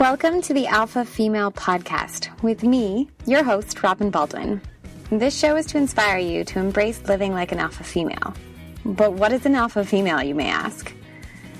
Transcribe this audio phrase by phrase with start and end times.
[0.00, 4.62] Welcome to the Alpha Female Podcast with me, your host, Robin Baldwin.
[5.10, 8.34] This show is to inspire you to embrace living like an alpha female.
[8.82, 10.90] But what is an alpha female, you may ask?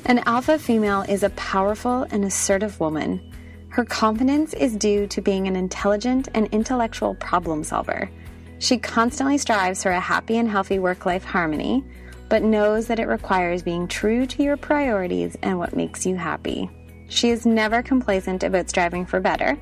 [0.07, 3.21] An alpha female is a powerful and assertive woman.
[3.69, 8.11] Her confidence is due to being an intelligent and intellectual problem solver.
[8.59, 11.84] She constantly strives for a happy and healthy work life harmony,
[12.30, 16.70] but knows that it requires being true to your priorities and what makes you happy.
[17.10, 19.59] She is never complacent about striving for better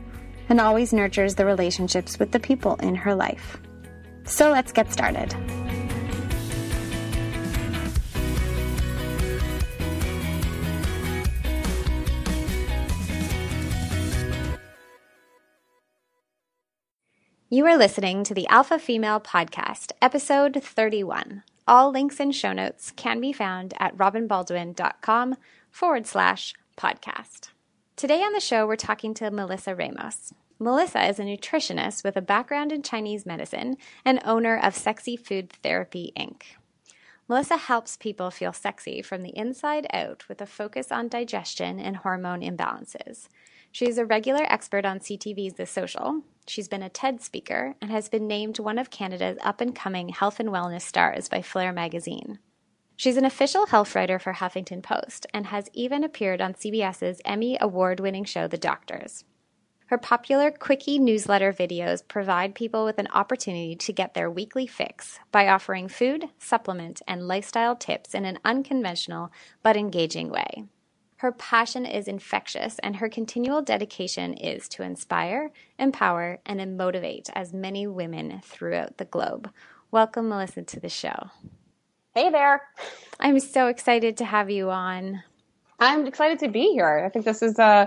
[0.51, 3.59] and always nurtures the relationships with the people in her life.
[4.25, 5.35] So let's get started.
[17.51, 21.45] You are listening to the Alpha Female Podcast, episode 31.
[21.67, 25.37] All links and show notes can be found at robinbaldwin.com
[25.71, 27.49] forward slash podcast.
[27.97, 30.33] Today on the show, we're talking to Melissa Ramos.
[30.61, 35.53] Melissa is a nutritionist with a background in Chinese medicine and owner of Sexy Food
[35.63, 36.43] Therapy Inc.
[37.29, 41.97] Melissa helps people feel sexy from the inside out with a focus on digestion and
[41.97, 43.29] hormone imbalances.
[43.73, 46.23] She is a regular expert on CTV's The Social.
[46.47, 50.09] She's been a TED speaker and has been named one of Canada's up and coming
[50.11, 52.39] health and wellness stars by Flare magazine.
[52.99, 57.57] She's an official health writer for Huffington Post and has even appeared on CBS's Emmy
[57.61, 59.23] award winning show The Doctors.
[59.87, 65.21] Her popular Quickie newsletter videos provide people with an opportunity to get their weekly fix
[65.31, 69.31] by offering food, supplement, and lifestyle tips in an unconventional
[69.63, 70.65] but engaging way.
[71.19, 77.53] Her passion is infectious, and her continual dedication is to inspire, empower, and motivate as
[77.53, 79.53] many women throughout the globe.
[79.93, 81.31] Welcome, Melissa, to the show.
[82.19, 82.63] Hey there.
[83.21, 85.23] I'm so excited to have you on.
[85.79, 87.05] I'm excited to be here.
[87.07, 87.87] I think this is uh,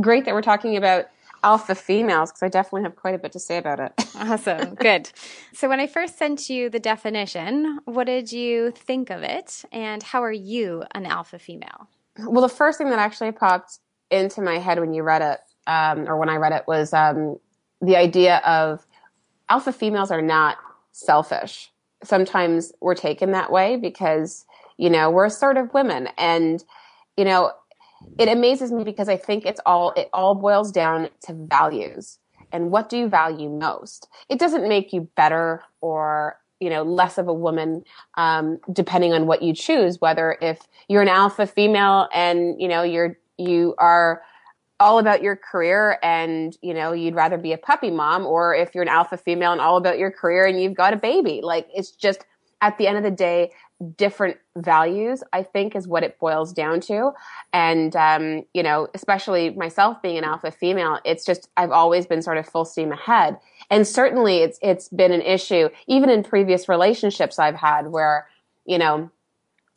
[0.00, 1.04] great that we're talking about
[1.44, 3.92] alpha females because I definitely have quite a bit to say about it.
[4.16, 4.74] awesome.
[4.74, 5.12] Good.
[5.52, 9.64] So, when I first sent you the definition, what did you think of it?
[9.70, 11.88] And how are you an alpha female?
[12.18, 13.78] Well, the first thing that actually popped
[14.10, 17.38] into my head when you read it, um, or when I read it, was um,
[17.80, 18.84] the idea of
[19.48, 20.56] alpha females are not
[20.90, 21.70] selfish.
[22.02, 26.08] Sometimes we're taken that way because, you know, we're assertive women.
[26.16, 26.62] And,
[27.16, 27.52] you know,
[28.18, 32.18] it amazes me because I think it's all it all boils down to values
[32.52, 34.08] and what do you value most.
[34.28, 37.84] It doesn't make you better or you know less of a woman
[38.16, 40.00] um, depending on what you choose.
[40.00, 44.22] Whether if you're an alpha female and you know you're you are
[44.80, 48.74] all about your career and you know you'd rather be a puppy mom or if
[48.74, 51.40] you're an alpha female and all about your career and you've got a baby.
[51.42, 52.24] Like it's just
[52.60, 53.52] at the end of the day
[53.96, 57.12] different values i think is what it boils down to.
[57.52, 62.22] And um, you know especially myself being an alpha female it's just i've always been
[62.22, 63.38] sort of full steam ahead.
[63.70, 68.28] And certainly it's it's been an issue even in previous relationships i've had where
[68.64, 69.10] you know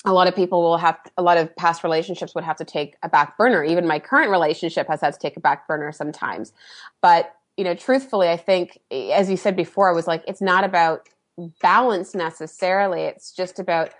[0.03, 2.95] a lot of people will have a lot of past relationships would have to take
[3.03, 6.53] a back burner even my current relationship has had to take a back burner sometimes
[7.01, 10.63] but you know truthfully i think as you said before it was like it's not
[10.63, 11.07] about
[11.61, 13.01] balance necessarily.
[13.01, 13.91] It's just about,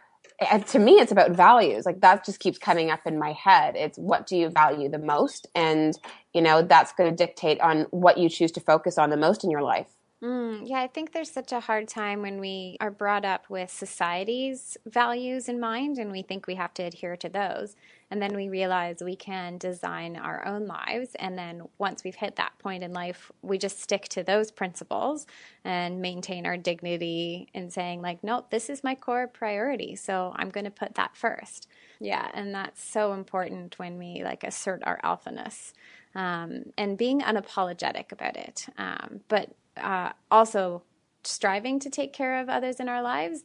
[0.68, 1.86] to me, it's about values.
[1.86, 3.76] Like that just keeps coming up in my head.
[3.76, 5.48] It's what do you value the most?
[5.56, 5.98] And,
[6.34, 9.44] you know, that's going to dictate on what you choose to focus on the most
[9.44, 9.88] in your life.
[10.24, 13.72] Mm, yeah, I think there's such a hard time when we are brought up with
[13.72, 17.76] society's values in mind and we think we have to adhere to those.
[18.12, 21.16] And then we realize we can design our own lives.
[21.16, 25.26] And then once we've hit that point in life, we just stick to those principles
[25.64, 29.96] and maintain our dignity in saying, like, nope, this is my core priority.
[29.96, 31.68] So I'm going to put that first.
[32.00, 32.30] Yeah.
[32.36, 35.74] And that's so important when we like assert our alphaness
[36.14, 38.68] um, and being unapologetic about it.
[38.78, 40.84] Um, but uh, also
[41.24, 43.44] striving to take care of others in our lives,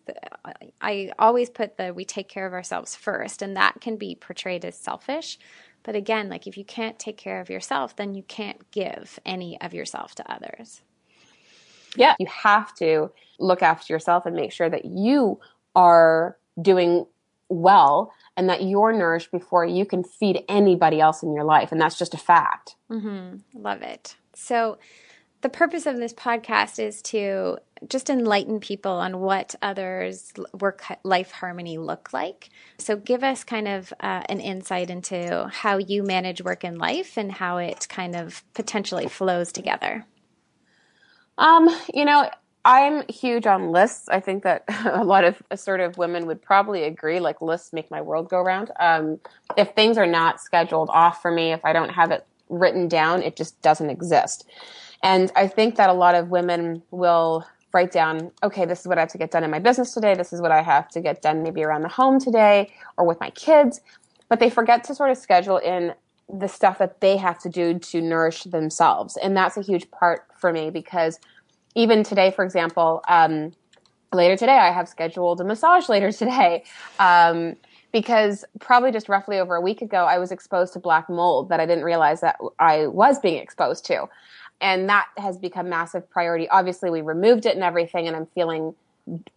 [0.81, 4.65] I always put the we take care of ourselves first, and that can be portrayed
[4.65, 5.39] as selfish.
[5.83, 9.61] But again, like if you can't take care of yourself, then you can't give any
[9.61, 10.83] of yourself to others.
[11.95, 15.41] Yeah, you have to look after yourself and make sure that you
[15.75, 17.07] are doing
[17.49, 21.73] well and that you're nourished before you can feed anybody else in your life.
[21.73, 22.77] And that's just a fact.
[22.91, 23.37] Mm-hmm.
[23.55, 24.17] Love it.
[24.35, 24.79] So,
[25.43, 31.31] the purpose of this podcast is to just enlighten people on what others work life
[31.31, 32.49] harmony look like.
[32.79, 37.19] So give us kind of uh, an insight into how you manage work and life
[37.19, 40.05] and how it kind of potentially flows together.
[41.39, 42.31] Um you know
[42.65, 44.09] i'm huge on lists.
[44.09, 48.01] I think that a lot of assertive women would probably agree like lists make my
[48.01, 48.71] world go round.
[48.81, 49.21] Um,
[49.55, 53.23] if things are not scheduled off for me if i don't have it written down,
[53.23, 54.49] it just doesn't exist.
[55.03, 58.99] And I think that a lot of women will write down, okay, this is what
[58.99, 60.15] I have to get done in my business today.
[60.15, 63.21] This is what I have to get done maybe around the home today or with
[63.21, 63.81] my kids.
[64.29, 65.95] But they forget to sort of schedule in
[66.29, 69.17] the stuff that they have to do to nourish themselves.
[69.17, 71.21] And that's a huge part for me because
[71.75, 73.53] even today, for example, um,
[74.13, 76.65] later today, I have scheduled a massage later today.
[76.99, 77.57] Um,
[77.93, 81.61] because probably just roughly over a week ago, I was exposed to black mold that
[81.61, 84.07] I didn't realize that I was being exposed to.
[84.61, 86.49] And that has become massive priority.
[86.49, 88.75] Obviously, we removed it and everything, and I'm feeling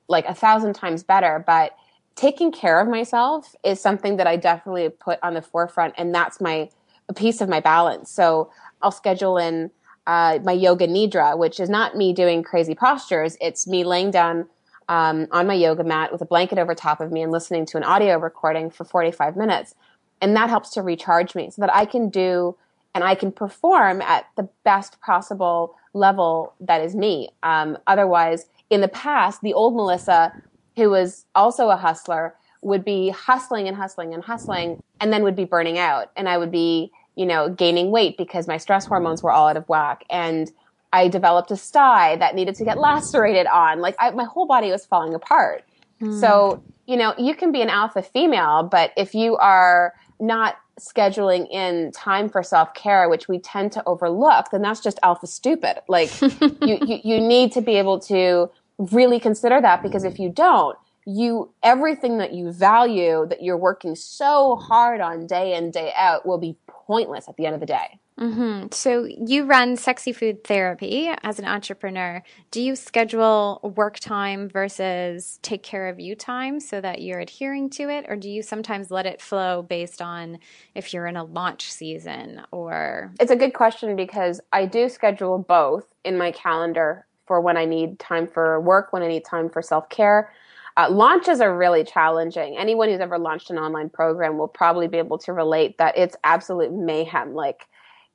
[0.07, 1.43] like a thousand times better.
[1.45, 1.75] But
[2.15, 6.39] taking care of myself is something that I definitely put on the forefront, and that's
[6.39, 6.69] my
[7.09, 8.11] a piece of my balance.
[8.11, 8.51] So
[8.81, 9.71] I'll schedule in
[10.07, 13.35] uh, my yoga nidra, which is not me doing crazy postures.
[13.41, 14.47] It's me laying down
[14.87, 17.77] um, on my yoga mat with a blanket over top of me and listening to
[17.77, 19.75] an audio recording for 45 minutes.
[20.21, 22.57] And that helps to recharge me so that I can do
[22.95, 27.29] and I can perform at the best possible level that is me.
[27.43, 30.33] Um, otherwise, in the past, the old Melissa,
[30.75, 35.35] who was also a hustler, would be hustling and hustling and hustling and then would
[35.35, 36.11] be burning out.
[36.17, 39.57] And I would be, you know, gaining weight because my stress hormones were all out
[39.57, 40.03] of whack.
[40.09, 40.51] And
[40.91, 43.79] I developed a sty that needed to get lacerated on.
[43.79, 45.63] Like I, my whole body was falling apart.
[46.01, 46.19] Mm.
[46.19, 51.49] So, you know, you can be an alpha female, but if you are not scheduling
[51.51, 55.77] in time for self care, which we tend to overlook, then that's just alpha stupid.
[55.87, 60.29] Like you, you, you need to be able to really consider that because if you
[60.29, 65.91] don't, you everything that you value that you're working so hard on day in day
[65.95, 67.99] out will be pointless at the end of the day.
[68.19, 68.67] Mm-hmm.
[68.71, 72.21] So you run sexy food therapy as an entrepreneur.
[72.51, 77.69] Do you schedule work time versus take care of you time so that you're adhering
[77.71, 80.39] to it, or do you sometimes let it flow based on
[80.75, 83.13] if you're in a launch season or?
[83.21, 87.63] It's a good question because I do schedule both in my calendar for when I
[87.63, 90.33] need time for work, when I need time for self care.
[90.75, 92.57] Uh, launches are really challenging.
[92.57, 96.15] Anyone who's ever launched an online program will probably be able to relate that it's
[96.23, 97.33] absolute mayhem.
[97.33, 97.67] Like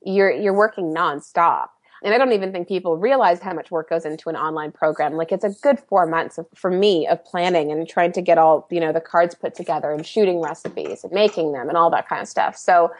[0.05, 1.67] you're you're working nonstop.
[2.03, 5.13] And I don't even think people realize how much work goes into an online program.
[5.13, 8.37] Like it's a good four months of, for me of planning and trying to get
[8.37, 11.89] all, you know, the cards put together and shooting recipes and making them and all
[11.89, 12.57] that kind of stuff.
[12.57, 12.91] So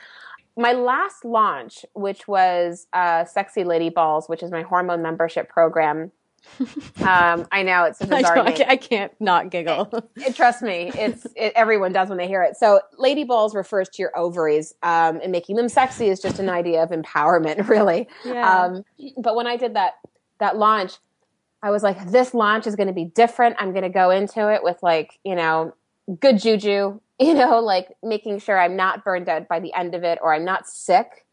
[0.58, 6.12] my last launch, which was uh, Sexy Lady Balls, which is my hormone membership program,
[7.06, 9.90] um, I know it's a bizarre I, I, can't not giggle.
[10.16, 12.56] It, it, trust me, it's it, everyone does when they hear it.
[12.56, 16.50] So, lady balls refers to your ovaries, um, and making them sexy is just an
[16.50, 18.08] idea of empowerment, really.
[18.24, 18.64] Yeah.
[18.64, 18.86] Um,
[19.18, 19.96] but when I did that
[20.40, 20.94] that launch,
[21.62, 23.56] I was like, this launch is going to be different.
[23.60, 25.74] I'm going to go into it with like you know
[26.20, 30.04] good juju, you know, like making sure I'm not burned out by the end of
[30.04, 31.25] it, or I'm not sick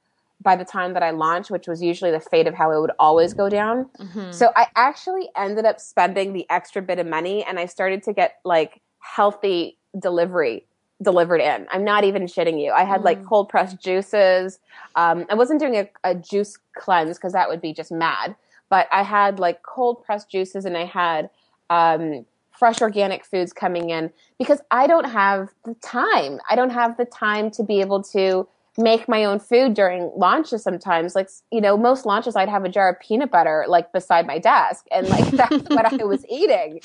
[0.42, 2.90] by the time that I launched, which was usually the fate of how it would
[2.98, 3.88] always go down.
[3.98, 4.32] Mm-hmm.
[4.32, 8.12] So I actually ended up spending the extra bit of money and I started to
[8.12, 10.66] get like healthy delivery
[11.02, 11.66] delivered in.
[11.70, 12.72] I'm not even shitting you.
[12.72, 13.04] I had mm.
[13.04, 14.58] like cold pressed juices.
[14.94, 18.36] Um, I wasn't doing a, a juice cleanse because that would be just mad.
[18.68, 21.30] But I had like cold pressed juices and I had
[21.70, 26.40] um, fresh organic foods coming in because I don't have the time.
[26.48, 28.48] I don't have the time to be able to
[28.78, 31.14] make my own food during launches sometimes.
[31.14, 34.38] Like, you know, most launches I'd have a jar of peanut butter like beside my
[34.38, 36.80] desk and like that's what I was eating.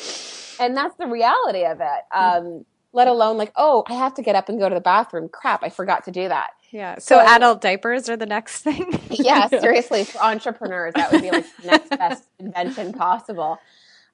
[0.59, 2.03] And that's the reality of it.
[2.13, 5.29] Um, let alone like, oh, I have to get up and go to the bathroom.
[5.29, 6.51] Crap, I forgot to do that.
[6.71, 6.95] Yeah.
[6.95, 8.99] So, so adult diapers are the next thing.
[9.09, 13.59] yeah, seriously, for entrepreneurs, that would be like the next best invention possible.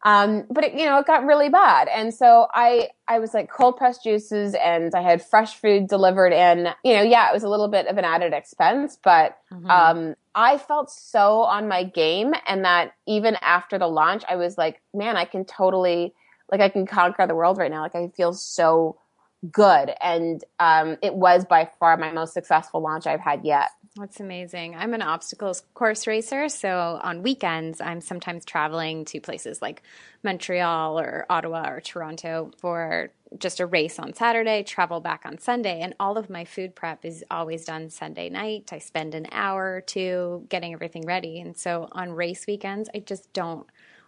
[0.05, 1.87] Um, but it, you know, it got really bad.
[1.87, 6.33] And so I, I was like cold pressed juices and I had fresh food delivered
[6.33, 9.69] in, you know, yeah, it was a little bit of an added expense, but, mm-hmm.
[9.69, 14.57] um, I felt so on my game and that even after the launch, I was
[14.57, 16.13] like, man, I can totally,
[16.51, 17.81] like, I can conquer the world right now.
[17.81, 18.97] Like, I feel so
[19.51, 19.91] good.
[20.01, 23.69] And, um, it was by far my most successful launch I've had yet.
[23.95, 24.75] That's amazing.
[24.75, 26.49] I'm an obstacles course racer.
[26.49, 29.83] So on weekends, I'm sometimes traveling to places like
[30.23, 35.79] Montreal or Ottawa or Toronto for just a race on Saturday, travel back on Sunday.
[35.81, 38.73] And all of my food prep is always done Sunday night.
[38.73, 41.39] I spend an hour or two getting everything ready.
[41.39, 43.67] And so on race weekends, I just don't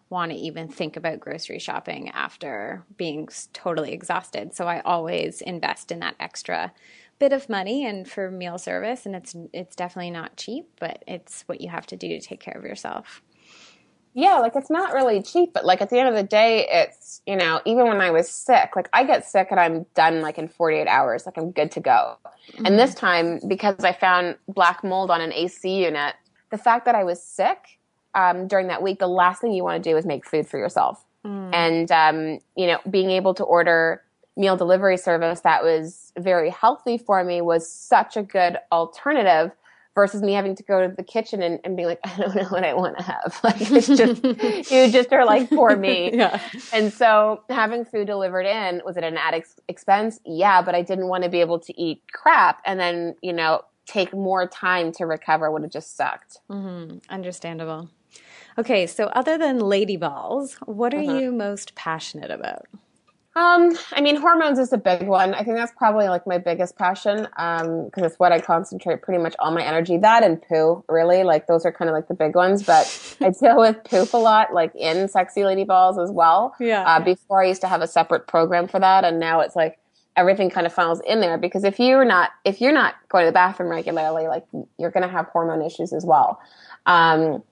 [0.10, 4.56] want to even think about grocery shopping after being totally exhausted.
[4.56, 6.72] So I always invest in that extra
[7.20, 11.44] bit of money and for meal service and it's it's definitely not cheap but it's
[11.48, 13.22] what you have to do to take care of yourself
[14.18, 17.22] Yeah, like it's not really cheap, but like at the end of the day, it's,
[17.28, 20.38] you know, even when I was sick, like I get sick and I'm done like
[20.38, 22.16] in 48 hours, like I'm good to go.
[22.54, 22.66] Mm-hmm.
[22.66, 26.16] And this time, because I found black mold on an AC unit,
[26.50, 27.78] the fact that I was sick
[28.14, 30.58] um, during that week, the last thing you want to do is make food for
[30.58, 31.04] yourself.
[31.26, 31.50] Mm.
[31.54, 34.02] And, um, you know, being able to order
[34.38, 39.52] meal delivery service that was very healthy for me was such a good alternative
[39.96, 42.44] versus me having to go to the kitchen and, and be like, I don't know
[42.50, 43.40] what I want to have.
[43.44, 44.24] Like it's just
[44.72, 46.12] you just are like for me.
[46.14, 46.42] yeah.
[46.74, 50.20] And so having food delivered in was it an added expense?
[50.26, 53.62] Yeah, but I didn't want to be able to eat crap and then you know
[53.86, 56.40] take more time to recover would have just sucked.
[56.50, 56.98] Mm-hmm.
[57.10, 57.90] Understandable.
[58.58, 61.18] Okay, so other than lady balls, what are uh-huh.
[61.18, 62.66] you most passionate about?
[63.38, 65.34] Um, I mean, hormones is a big one.
[65.34, 69.22] I think that's probably like my biggest passion because um, it's what I concentrate pretty
[69.22, 69.98] much all my energy.
[69.98, 71.24] That and poo, really.
[71.24, 72.64] Like those are kind of like the big ones.
[72.64, 76.56] But I deal with poop a lot, like in Sexy Lady Balls as well.
[76.62, 76.84] Yeah.
[76.84, 79.80] Uh, before I used to have a separate program for that, and now it's like
[80.16, 83.30] everything kind of funnels in there because if you're not if you're not going to
[83.30, 84.46] the bathroom regularly, like
[84.80, 86.40] you're going to have hormone issues as well.
[86.86, 87.44] Um,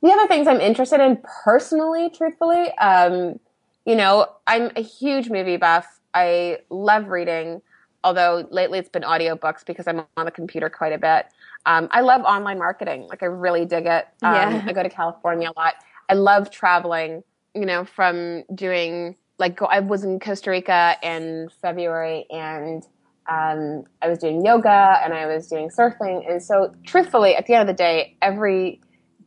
[0.00, 2.70] the other things I'm interested in personally, truthfully.
[2.78, 3.40] Um,
[3.84, 6.00] you know, I'm a huge movie buff.
[6.14, 7.60] I love reading,
[8.02, 11.26] although lately it's been audiobooks because I'm on the computer quite a bit.
[11.66, 13.06] Um, I love online marketing.
[13.08, 14.06] Like I really dig it.
[14.22, 14.64] Um, yeah.
[14.66, 15.74] I go to California a lot.
[16.08, 17.24] I love traveling,
[17.54, 22.86] you know, from doing like go, I was in Costa Rica in February and
[23.28, 26.30] um, I was doing yoga and I was doing surfing.
[26.30, 28.80] And so truthfully, at the end of the day, every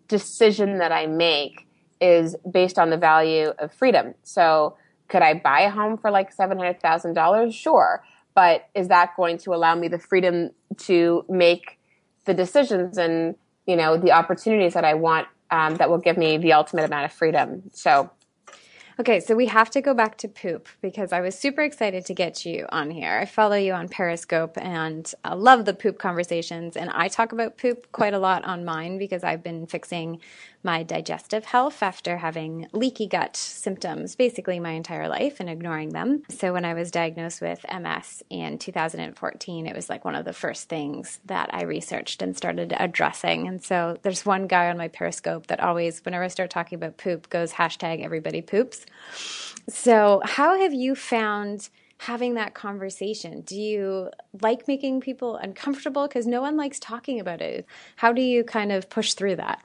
[0.08, 1.66] decision that I make
[2.00, 4.13] is based on the value of freedom.
[4.24, 4.77] So
[5.08, 7.54] could I buy a home for like $700,000?
[7.54, 8.04] Sure.
[8.36, 11.80] But is that going to allow me the freedom to make
[12.25, 13.36] the decisions and,
[13.66, 17.06] you know, the opportunities that I want um, that will give me the ultimate amount
[17.06, 17.63] of freedom?
[17.74, 18.12] So
[19.00, 22.16] Okay, so we have to go back to poop because I was super excited to
[22.16, 23.20] get you on here.
[23.20, 26.75] I follow you on Periscope and I love the poop conversations.
[26.75, 30.20] And I talk about poop quite a lot on mine because I've been fixing
[30.64, 36.24] my digestive health after having leaky gut symptoms basically my entire life and ignoring them.
[36.30, 40.34] So when I was diagnosed with MS in 2014, it was like one of the
[40.34, 43.48] first things that I researched and started addressing.
[43.48, 46.98] And so there's one guy on my Periscope that always, whenever I start talking about
[46.98, 48.86] poop, goes hashtag everybody poops.
[49.70, 53.42] So how have you found having that conversation?
[53.42, 54.12] Do you
[54.42, 56.08] like making people uncomfortable?
[56.08, 57.66] Because no one likes talking about it.
[57.96, 59.64] How do you kind of push through that?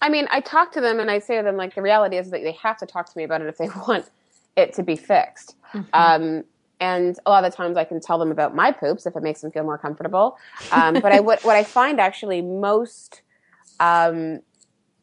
[0.00, 2.30] I mean, I talk to them and I say to them, like, the reality is
[2.30, 4.08] that they have to talk to me about it if they want
[4.56, 5.56] it to be fixed.
[5.72, 5.88] Mm-hmm.
[5.92, 6.44] Um,
[6.80, 9.22] and a lot of the times I can tell them about my poops if it
[9.22, 10.38] makes them feel more comfortable.
[10.70, 13.22] Um, but I, what, what I find actually most,
[13.80, 14.40] um,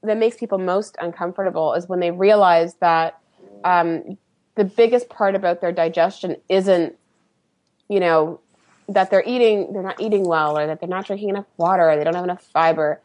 [0.03, 3.19] that makes people most uncomfortable is when they realize that
[3.65, 4.17] um,
[4.55, 6.95] the biggest part about their digestion isn't,
[7.89, 8.39] you know,
[8.87, 11.97] that they're eating, they're not eating well, or that they're not drinking enough water, or
[11.97, 13.01] they don't have enough fiber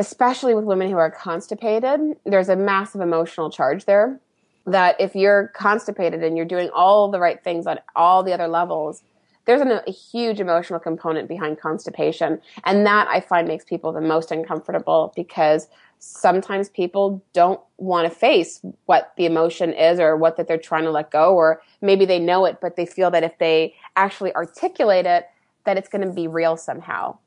[0.00, 4.18] especially with women who are constipated, there's a massive emotional charge there.
[4.64, 8.48] That if you're constipated and you're doing all the right things on all the other
[8.48, 9.02] levels,
[9.44, 12.40] there's an, a huge emotional component behind constipation.
[12.64, 18.14] And that I find makes people the most uncomfortable because sometimes people don't want to
[18.14, 22.06] face what the emotion is or what that they're trying to let go, or maybe
[22.06, 25.26] they know it, but they feel that if they actually articulate it,
[25.64, 27.18] that it's going to be real somehow.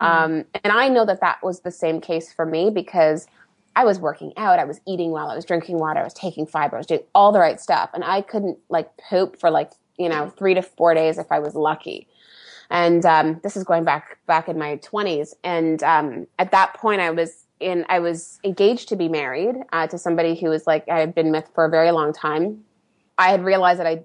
[0.00, 3.26] Um, and I know that that was the same case for me because
[3.76, 6.46] I was working out, I was eating well, I was drinking water, I was taking
[6.46, 9.72] fiber, I was doing all the right stuff, and I couldn't like poop for like
[9.98, 12.08] you know three to four days if I was lucky.
[12.70, 17.00] And um, this is going back back in my twenties, and um, at that point,
[17.00, 20.88] I was in I was engaged to be married uh, to somebody who was like
[20.88, 22.64] I had been with for a very long time.
[23.18, 24.04] I had realized that I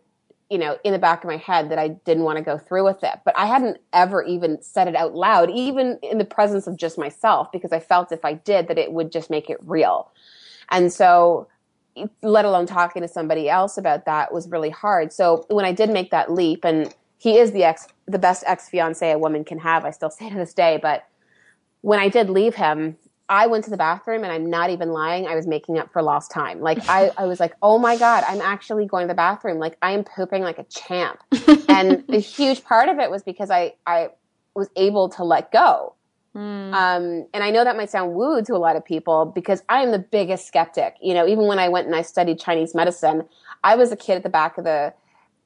[0.50, 2.86] you know, in the back of my head that I didn't want to go through
[2.86, 3.20] with it.
[3.26, 6.98] But I hadn't ever even said it out loud, even in the presence of just
[6.98, 10.12] myself, because I felt if I did that it would just make it real.
[10.70, 11.48] And so,
[12.22, 15.14] let alone talking to somebody else about that was really hard.
[15.14, 18.70] So when I did make that leap, and he is the ex, the best ex
[18.70, 21.08] fiance a woman can have, I still say to this day, but
[21.82, 25.26] when I did leave him, I went to the bathroom and I'm not even lying.
[25.26, 26.62] I was making up for lost time.
[26.62, 29.58] Like I, I was like, oh my God, I'm actually going to the bathroom.
[29.58, 31.22] Like I am pooping like a champ.
[31.70, 34.10] and a huge part of it was because I, I
[34.54, 35.96] was able to let go.
[36.36, 36.74] Mm.
[36.74, 39.82] Um, and I know that might sound woo to a lot of people because I
[39.82, 40.96] am the biggest skeptic.
[41.02, 43.24] You know, even when I went and I studied Chinese medicine,
[43.64, 44.94] I was a kid at the back of the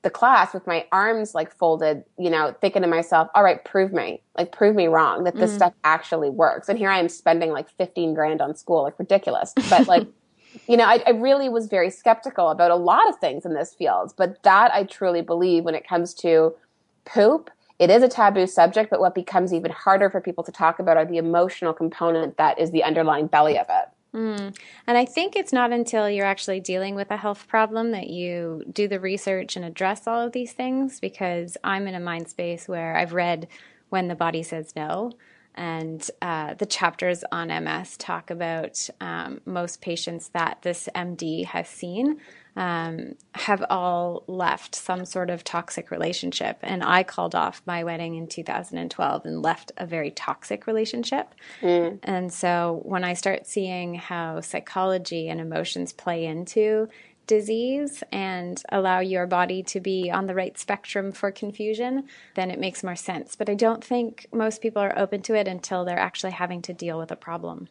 [0.01, 3.91] the class with my arms like folded, you know, thinking to myself, all right, prove
[3.91, 5.56] me, like prove me wrong that this mm.
[5.56, 6.70] stuff actually works.
[6.70, 9.53] And here I am spending like 15 grand on school, like ridiculous.
[9.70, 10.08] But like,
[10.68, 13.74] you know, I, I, really was very skeptical about a lot of things in this
[13.74, 16.56] field, but that I truly believe when it comes to
[17.03, 20.79] poop, it is a taboo subject, but what becomes even harder for people to talk
[20.79, 23.89] about are the emotional component that is the underlying belly of it.
[24.13, 24.57] Mm.
[24.87, 28.63] And I think it's not until you're actually dealing with a health problem that you
[28.71, 32.67] do the research and address all of these things because I'm in a mind space
[32.67, 33.47] where I've read
[33.89, 35.11] When the Body Says No.
[35.59, 41.67] And uh, the chapters on MS talk about um, most patients that this MD has
[41.67, 42.21] seen
[42.55, 46.59] um, have all left some sort of toxic relationship.
[46.61, 51.35] And I called off my wedding in 2012 and left a very toxic relationship.
[51.61, 51.99] Mm.
[52.03, 56.87] And so when I start seeing how psychology and emotions play into
[57.29, 62.05] disease and allow your body to be on the right spectrum for confusion,
[62.36, 63.36] then it makes more sense.
[63.36, 66.74] But I don't think most people are open to it until they're actually having to
[66.74, 67.69] deal with a problem.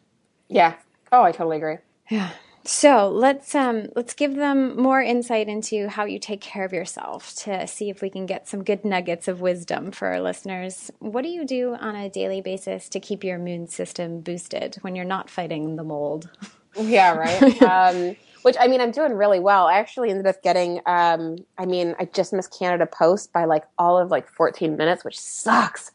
[0.48, 0.76] Yeah.
[1.10, 1.78] Oh, I totally agree.
[2.08, 2.30] Yeah.
[2.64, 7.34] So let's um, let's give them more insight into how you take care of yourself
[7.36, 10.90] to see if we can get some good nuggets of wisdom for our listeners.
[10.98, 14.94] What do you do on a daily basis to keep your immune system boosted when
[14.94, 16.30] you're not fighting the mold?
[16.78, 17.62] Yeah, right.
[17.62, 19.66] um, which I mean, I'm doing really well.
[19.66, 20.80] I actually ended up getting.
[20.86, 25.04] Um, I mean, I just missed Canada Post by like all of like 14 minutes,
[25.04, 25.92] which sucks.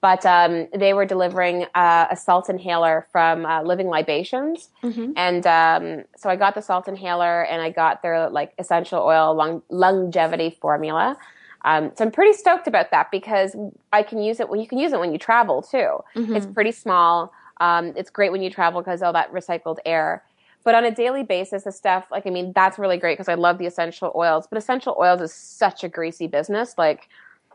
[0.00, 5.12] But um, they were delivering uh, a salt inhaler from uh, Living Libations, mm-hmm.
[5.16, 9.34] and um, so I got the salt inhaler and I got their like essential oil
[9.34, 11.16] long- longevity formula.
[11.64, 13.56] Um, so I'm pretty stoked about that because
[13.92, 15.98] I can use it when you can use it when you travel too.
[16.14, 16.36] Mm-hmm.
[16.36, 17.32] It's pretty small.
[17.60, 20.22] Um, it's great when you travel because all that recycled air.
[20.64, 23.34] But on a daily basis, the stuff like I mean that's really great because I
[23.34, 24.46] love the essential oils.
[24.46, 26.74] But essential oils is such a greasy business.
[26.76, 27.08] Like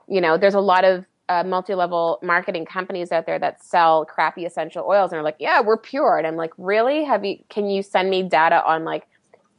[0.08, 4.46] you know, there's a lot of uh, multi-level marketing companies out there that sell crappy
[4.46, 6.18] essential oils and are like, yeah, we're pure.
[6.18, 7.04] And I'm like, really?
[7.04, 9.08] Have you, can you send me data on like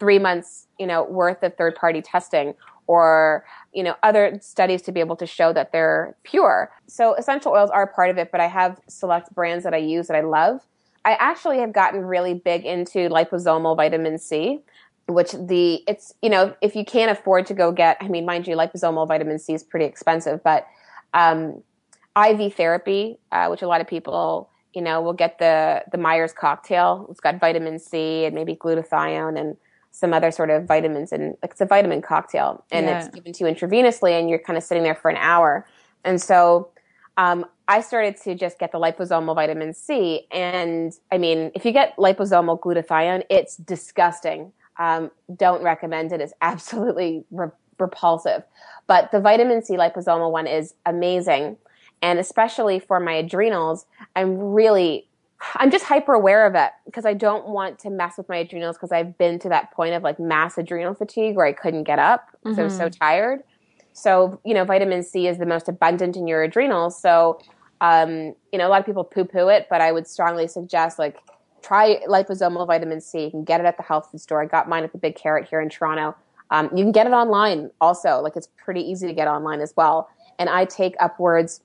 [0.00, 2.54] three months, you know, worth of third party testing
[2.88, 6.73] or, you know, other studies to be able to show that they're pure.
[6.89, 10.08] So essential oils are part of it, but I have select brands that I use
[10.08, 10.63] that I love.
[11.04, 14.60] I actually have gotten really big into liposomal vitamin C
[15.06, 18.47] which the it's you know if you can't afford to go get i mean mind
[18.47, 20.69] you liposomal vitamin c is pretty expensive but
[21.15, 21.63] um,
[22.17, 26.32] IV therapy, uh, which a lot of people, you know, will get the the Myers
[26.32, 27.06] cocktail.
[27.10, 29.56] It's got vitamin C and maybe glutathione and
[29.93, 33.04] some other sort of vitamins, and like it's a vitamin cocktail, and yeah.
[33.04, 35.67] it's given to you intravenously, and you're kind of sitting there for an hour.
[36.04, 36.69] And so,
[37.21, 41.73] um, I started to just get the liposomal vitamin C, and I mean, if you
[41.73, 44.52] get liposomal glutathione, it's disgusting.
[44.78, 46.23] Um, don't recommend it.
[46.23, 48.43] It's absolutely re- repulsive.
[48.87, 51.59] But the vitamin C liposomal one is amazing.
[52.00, 53.85] And especially for my adrenals,
[54.17, 55.06] I'm really,
[55.56, 58.76] I'm just hyper aware of it because I don't want to mess with my adrenals
[58.76, 61.99] because I've been to that point of like mass adrenal fatigue where I couldn't get
[61.99, 62.61] up because mm-hmm.
[62.61, 62.99] I was so mm-hmm.
[62.99, 63.43] tired.
[63.93, 67.00] So, you know, vitamin C is the most abundant in your adrenals.
[67.00, 67.41] So,
[67.81, 70.99] um, you know, a lot of people poo poo it, but I would strongly suggest
[70.99, 71.17] like
[71.63, 73.25] try liposomal vitamin C.
[73.25, 74.43] You can get it at the health food store.
[74.43, 76.17] I got mine at the Big Carrot here in Toronto.
[76.50, 78.21] Um, you can get it online also.
[78.21, 80.09] Like it's pretty easy to get online as well.
[80.39, 81.61] And I take upwards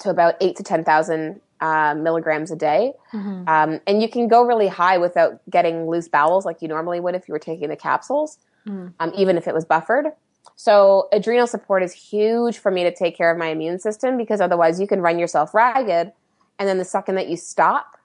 [0.00, 2.92] to about eight to 10,000 uh, milligrams a day.
[3.12, 3.48] Mm-hmm.
[3.48, 7.14] Um, and you can go really high without getting loose bowels like you normally would
[7.14, 8.92] if you were taking the capsules, mm.
[9.00, 10.06] um, even if it was buffered.
[10.54, 14.40] So adrenal support is huge for me to take care of my immune system because
[14.40, 16.12] otherwise you can run yourself ragged.
[16.58, 17.98] And then the second that you stop,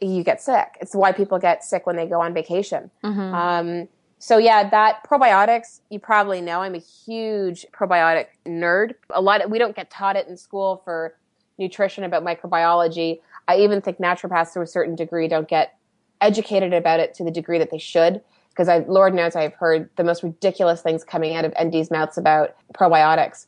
[0.00, 0.76] you get sick.
[0.80, 2.90] It's why people get sick when they go on vacation.
[3.04, 3.34] Mm-hmm.
[3.34, 8.94] Um, so yeah, that probiotics, you probably know I'm a huge probiotic nerd.
[9.10, 11.14] A lot of, we don't get taught it in school for
[11.58, 13.20] nutrition about microbiology.
[13.48, 15.76] I even think naturopaths to a certain degree don't get
[16.20, 18.20] educated about it to the degree that they should.
[18.52, 22.18] Because I, Lord knows I've heard the most ridiculous things coming out of ND's mouths
[22.18, 23.46] about probiotics.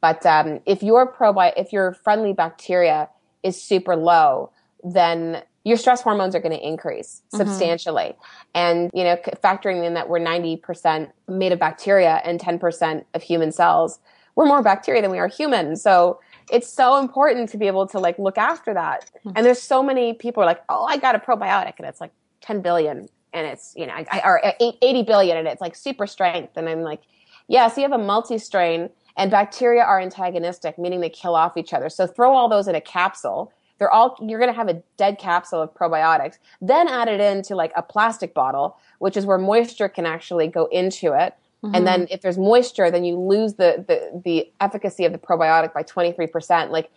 [0.00, 3.08] But um, if your probi- if your friendly bacteria
[3.42, 4.50] is super low,
[4.84, 7.38] then your stress hormones are going to increase mm-hmm.
[7.38, 8.14] substantially.
[8.54, 13.50] And, you know, factoring in that we're 90% made of bacteria and 10% of human
[13.50, 13.98] cells,
[14.36, 15.74] we're more bacteria than we are human.
[15.74, 16.20] So
[16.52, 19.10] it's so important to be able to like look after that.
[19.18, 19.32] Mm-hmm.
[19.34, 22.12] And there's so many people are like, oh, I got a probiotic and it's like
[22.42, 26.56] 10 billion and it's, you know, I, or 80 billion and it's like super strength.
[26.56, 27.02] And I'm like,
[27.48, 31.72] yeah, so you have a multi-strain and bacteria are antagonistic, meaning they kill off each
[31.72, 31.88] other.
[31.88, 35.18] So throw all those in a capsule they're all you're going to have a dead
[35.18, 36.38] capsule of probiotics.
[36.60, 40.66] Then add it into like a plastic bottle, which is where moisture can actually go
[40.66, 41.34] into it.
[41.62, 41.74] Mm-hmm.
[41.74, 45.72] And then if there's moisture, then you lose the the, the efficacy of the probiotic
[45.72, 46.70] by 23%.
[46.70, 46.90] Like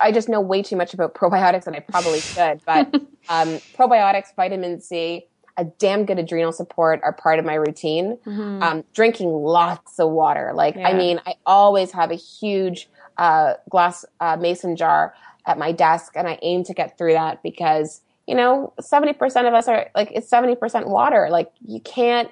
[0.00, 2.94] I just know way too much about probiotics and I probably should, but
[3.28, 5.26] um, probiotics, vitamin C.
[5.58, 8.16] a damn good adrenal support are part of my routine.
[8.24, 8.62] Mm-hmm.
[8.62, 10.52] Um, drinking lots of water.
[10.54, 10.88] Like, yeah.
[10.88, 16.12] I mean, I always have a huge uh, glass uh, mason jar at my desk,
[16.14, 20.12] and I aim to get through that because you know, 70% of us are like,
[20.12, 21.28] it's 70% water.
[21.30, 22.30] Like, you can't,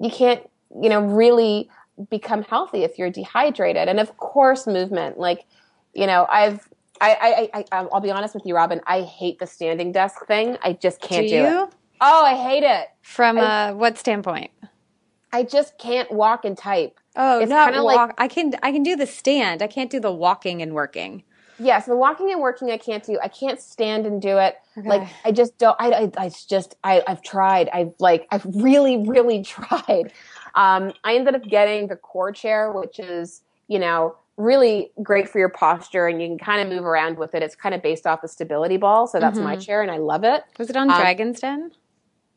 [0.00, 0.48] you can't,
[0.80, 1.68] you know, really
[2.08, 3.88] become healthy if you're dehydrated.
[3.88, 5.18] And of course, movement.
[5.18, 5.44] Like,
[5.92, 6.68] you know, I've,
[7.00, 8.80] I, I, I, I'll be honest with you, Robin.
[8.86, 10.56] I hate the standing desk thing.
[10.62, 11.74] I just can't do, do it.
[12.06, 12.88] Oh, I hate it.
[13.00, 14.50] From I, uh, what standpoint?
[15.32, 17.00] I just can't walk and type.
[17.16, 18.10] Oh, it's not walk.
[18.10, 19.62] Like, I can I can do the stand.
[19.62, 21.22] I can't do the walking and working.
[21.58, 23.18] Yes, the walking and working I can't do.
[23.22, 24.56] I can't stand and do it.
[24.76, 24.86] Okay.
[24.86, 25.76] Like I just don't.
[25.80, 27.70] I, I, I just I I've tried.
[27.72, 30.12] I've like I've really really tried.
[30.54, 35.38] Um, I ended up getting the core chair, which is you know really great for
[35.38, 37.42] your posture and you can kind of move around with it.
[37.42, 39.06] It's kind of based off the stability ball.
[39.06, 39.46] So that's mm-hmm.
[39.46, 40.42] my chair and I love it.
[40.58, 41.70] Was it on um, Dragon's Den?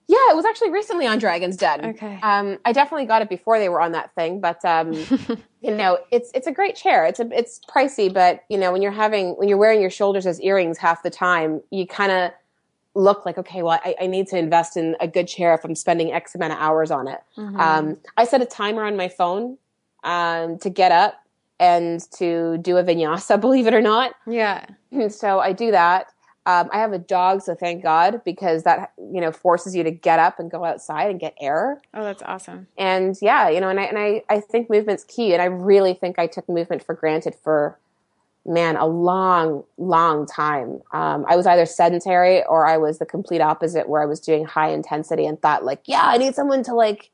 [0.10, 1.84] Yeah, it was actually recently on Dragon's Den.
[1.86, 2.20] Okay.
[2.24, 4.94] Um, I definitely got it before they were on that thing, but um,
[5.62, 7.06] you know, it's it's a great chair.
[7.06, 10.26] It's a it's pricey, but you know, when you're having when you're wearing your shoulders
[10.26, 12.32] as earrings half the time, you kind of
[12.94, 15.76] look like okay, well, I, I, need to invest in a good chair if I'm
[15.76, 17.20] spending X amount of hours on it.
[17.38, 17.60] Mm-hmm.
[17.60, 19.58] Um, I set a timer on my phone
[20.04, 21.22] um, to get up
[21.60, 24.16] and to do a vinyasa, believe it or not.
[24.26, 24.66] Yeah.
[24.92, 26.12] And so I do that.
[26.48, 29.92] Um, I have a dog, so thank God, because that you know forces you to
[29.92, 31.82] get up and go outside and get air.
[31.94, 32.68] Oh, that's awesome.
[32.78, 35.94] And yeah, you know, and I and I, I think movement's key, and I really
[35.94, 37.78] think I took movement for granted for
[38.46, 40.82] man a long, long time.
[40.94, 44.46] Um, I was either sedentary or I was the complete opposite, where I was doing
[44.46, 47.12] high intensity and thought like, yeah, I need someone to like,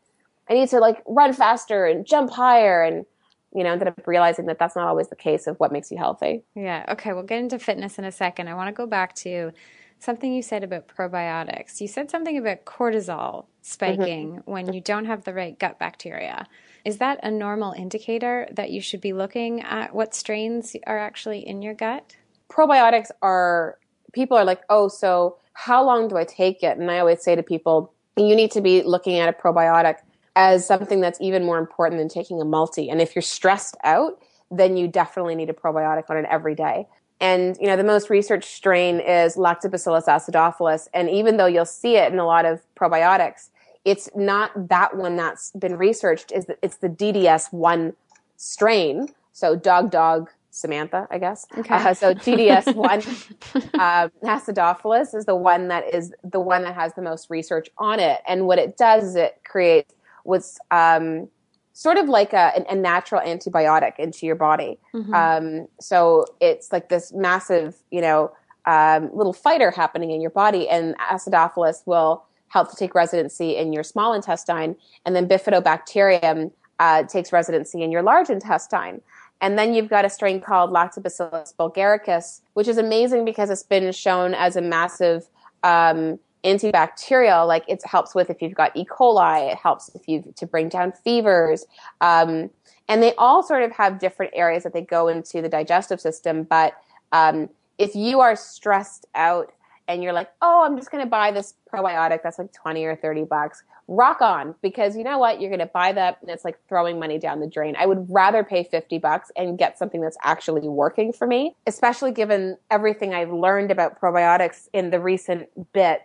[0.48, 3.08] I need to like run faster and jump higher and
[3.56, 5.98] you know, ended up realizing that that's not always the case of what makes you
[5.98, 6.44] healthy.
[6.56, 6.86] Yeah.
[6.90, 7.14] Okay.
[7.14, 8.48] We'll get into fitness in a second.
[8.48, 9.52] I want to go back to
[10.00, 11.80] something you said about probiotics.
[11.80, 14.52] You said something about cortisol spiking mm-hmm.
[14.52, 16.48] when you don't have the right gut bacteria.
[16.84, 21.48] Is that a normal indicator that you should be looking at what strains are actually
[21.48, 22.18] in your gut?
[22.50, 23.78] Probiotics are,
[24.12, 26.78] people are like, oh, so how long do I take it?
[26.78, 29.98] And I always say to people, you need to be looking at a probiotic
[30.36, 32.90] as something that's even more important than taking a multi.
[32.90, 34.20] And if you're stressed out,
[34.50, 36.88] then you definitely need a probiotic on it every day.
[37.20, 41.96] And you know, the most researched strain is Lactobacillus acidophilus, and even though you'll see
[41.96, 43.50] it in a lot of probiotics,
[43.86, 46.32] it's not that one that's been researched.
[46.32, 47.94] Is it's the DDS one
[48.36, 49.08] strain.
[49.32, 51.48] So dog dog Samantha, I guess.
[51.58, 51.74] Okay.
[51.74, 53.00] Uh, so DDS one
[53.80, 58.00] um, acidophilus is the one that is the one that has the most research on
[58.00, 58.22] it.
[58.28, 61.28] And what it does is it creates was um,
[61.74, 64.80] sort of like a, a, natural antibiotic into your body.
[64.94, 65.14] Mm-hmm.
[65.14, 68.32] Um, so it's like this massive, you know,
[68.66, 73.74] um, little fighter happening in your body, and acidophilus will help to take residency in
[73.74, 79.02] your small intestine, and then bifidobacterium uh, takes residency in your large intestine.
[79.42, 83.92] And then you've got a strain called Lactobacillus bulgaricus, which is amazing because it's been
[83.92, 85.28] shown as a massive
[85.64, 88.86] um, antibacterial, like it helps with if you've got E.
[88.86, 91.66] coli, it helps if you to bring down fevers.
[92.02, 92.50] Um,
[92.90, 96.44] and they all sort of have different areas that they go into the digestive system.
[96.44, 96.74] But
[97.12, 99.54] um, if you are stressed out
[99.88, 102.96] and you're like, oh, I'm just going to buy this probiotic that's like 20 or
[102.96, 105.42] 30 bucks, rock on because you know what?
[105.42, 107.76] You're going to buy that and it's like throwing money down the drain.
[107.78, 112.12] I would rather pay 50 bucks and get something that's actually working for me, especially
[112.12, 116.02] given everything I've learned about probiotics in the recent bit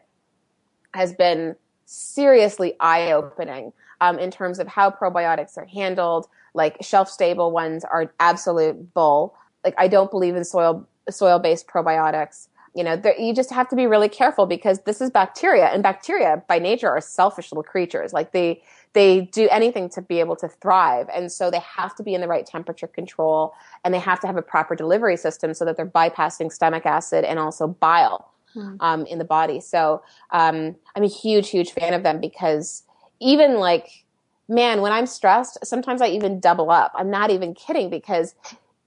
[0.94, 6.29] has been seriously eye opening um, in terms of how probiotics are handled.
[6.55, 9.35] Like shelf stable ones are absolute bull.
[9.64, 12.48] Like I don't believe in soil soil based probiotics.
[12.74, 16.42] You know, you just have to be really careful because this is bacteria, and bacteria
[16.46, 18.12] by nature are selfish little creatures.
[18.12, 22.03] Like they they do anything to be able to thrive, and so they have to
[22.03, 25.55] be in the right temperature control, and they have to have a proper delivery system
[25.55, 28.76] so that they're bypassing stomach acid and also bile mm.
[28.80, 29.61] um, in the body.
[29.61, 32.82] So um, I'm a huge, huge fan of them because
[33.20, 34.04] even like,
[34.48, 36.92] man, when I'm stressed, sometimes I even double up.
[36.94, 38.34] I'm not even kidding because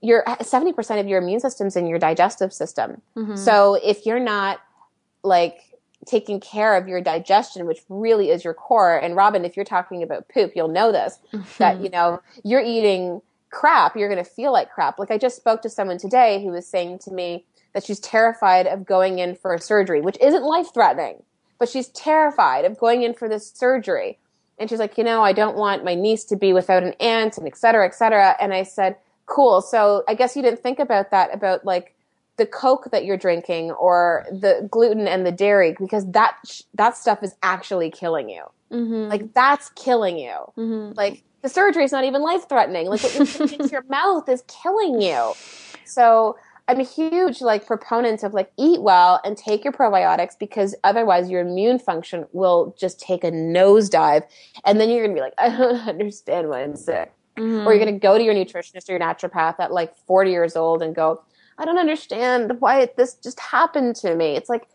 [0.02, 3.02] you're 70% of your immune system's in your digestive system.
[3.16, 3.36] Mm-hmm.
[3.36, 4.60] So if you're not
[5.24, 5.60] like
[6.08, 10.02] taking care of your digestion, which really is your core, and Robin, if you're talking
[10.02, 11.44] about poop, you'll know this, mm-hmm.
[11.60, 13.22] that, you know, you're eating
[13.52, 14.98] crap, you're going to feel like crap.
[14.98, 18.68] Like I just spoke to someone today who was saying to me, that she's terrified
[18.68, 21.24] of going in for a surgery, which isn't life threatening,
[21.60, 24.18] but she's terrified of going in for this surgery.
[24.60, 27.38] And she's like, you know, I don't want my niece to be without an aunt
[27.38, 28.36] and et cetera, et cetera.
[28.40, 29.62] And I said, cool.
[29.62, 31.96] So I guess you didn't think about that, about like
[32.42, 36.38] the coke that you're drinking or the gluten and the dairy because that
[36.74, 39.10] that stuff is actually killing you mm-hmm.
[39.10, 40.92] like that's killing you mm-hmm.
[40.96, 44.28] like the surgery is not even life threatening like what you're putting into your mouth
[44.28, 45.34] is killing you
[45.86, 46.36] so
[46.72, 51.30] i'm a huge like proponent of like eat well and take your probiotics because otherwise
[51.30, 54.24] your immune function will just take a nosedive
[54.66, 57.68] and then you're gonna be like i don't understand why i'm sick mm-hmm.
[57.68, 60.82] or you're gonna go to your nutritionist or your naturopath at like 40 years old
[60.82, 61.22] and go
[61.62, 64.36] I don't understand why this just happened to me.
[64.36, 64.68] It's like,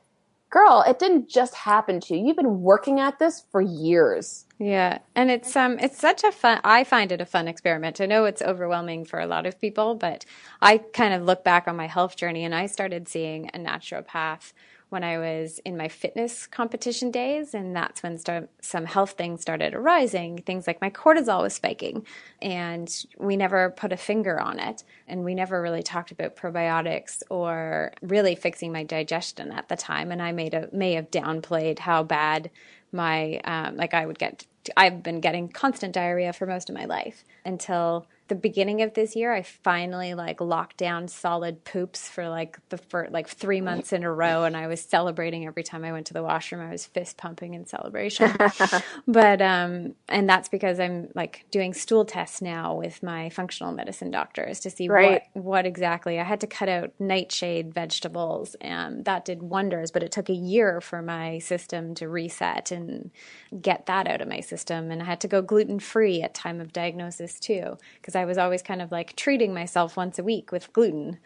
[0.51, 2.29] girl, it didn't just happen to you.
[2.29, 4.46] You've been working at this for years.
[4.59, 4.99] Yeah.
[5.15, 8.01] And it's um it's such a fun I find it a fun experiment.
[8.01, 10.25] I know it's overwhelming for a lot of people, but
[10.63, 14.53] I kind of look back on my health journey and I started seeing a naturopath
[14.89, 19.41] when I was in my fitness competition days, and that's when start, some health things
[19.41, 20.39] started arising.
[20.39, 22.07] Things like my cortisol was spiking,
[22.41, 22.89] and
[23.19, 27.93] we never put a finger on it, and we never really talked about probiotics or
[28.01, 30.13] really fixing my digestion at the time.
[30.13, 32.51] And I made a may have downplayed how bad
[32.93, 34.47] my um, like I would get.
[34.77, 39.15] I've been getting constant diarrhea for most of my life until the beginning of this
[39.15, 43.93] year, I finally like locked down solid poops for like the for like three months
[43.93, 46.61] in a row, and I was celebrating every time I went to the washroom.
[46.61, 48.37] I was fist pumping in celebration.
[49.07, 54.11] but um, and that's because I'm like doing stool tests now with my functional medicine
[54.11, 55.23] doctors to see right.
[55.35, 56.19] what what exactly.
[56.19, 59.93] I had to cut out nightshade vegetables, and that did wonders.
[59.93, 63.13] But it took a year for my system to reset and
[63.61, 66.61] get that out of my system, and I had to go gluten free at time
[66.61, 70.51] of diagnosis too because I was always kind of like treating myself once a week
[70.51, 71.19] with gluten.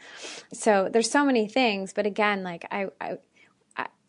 [0.52, 3.18] So there's so many things, but again, like I, I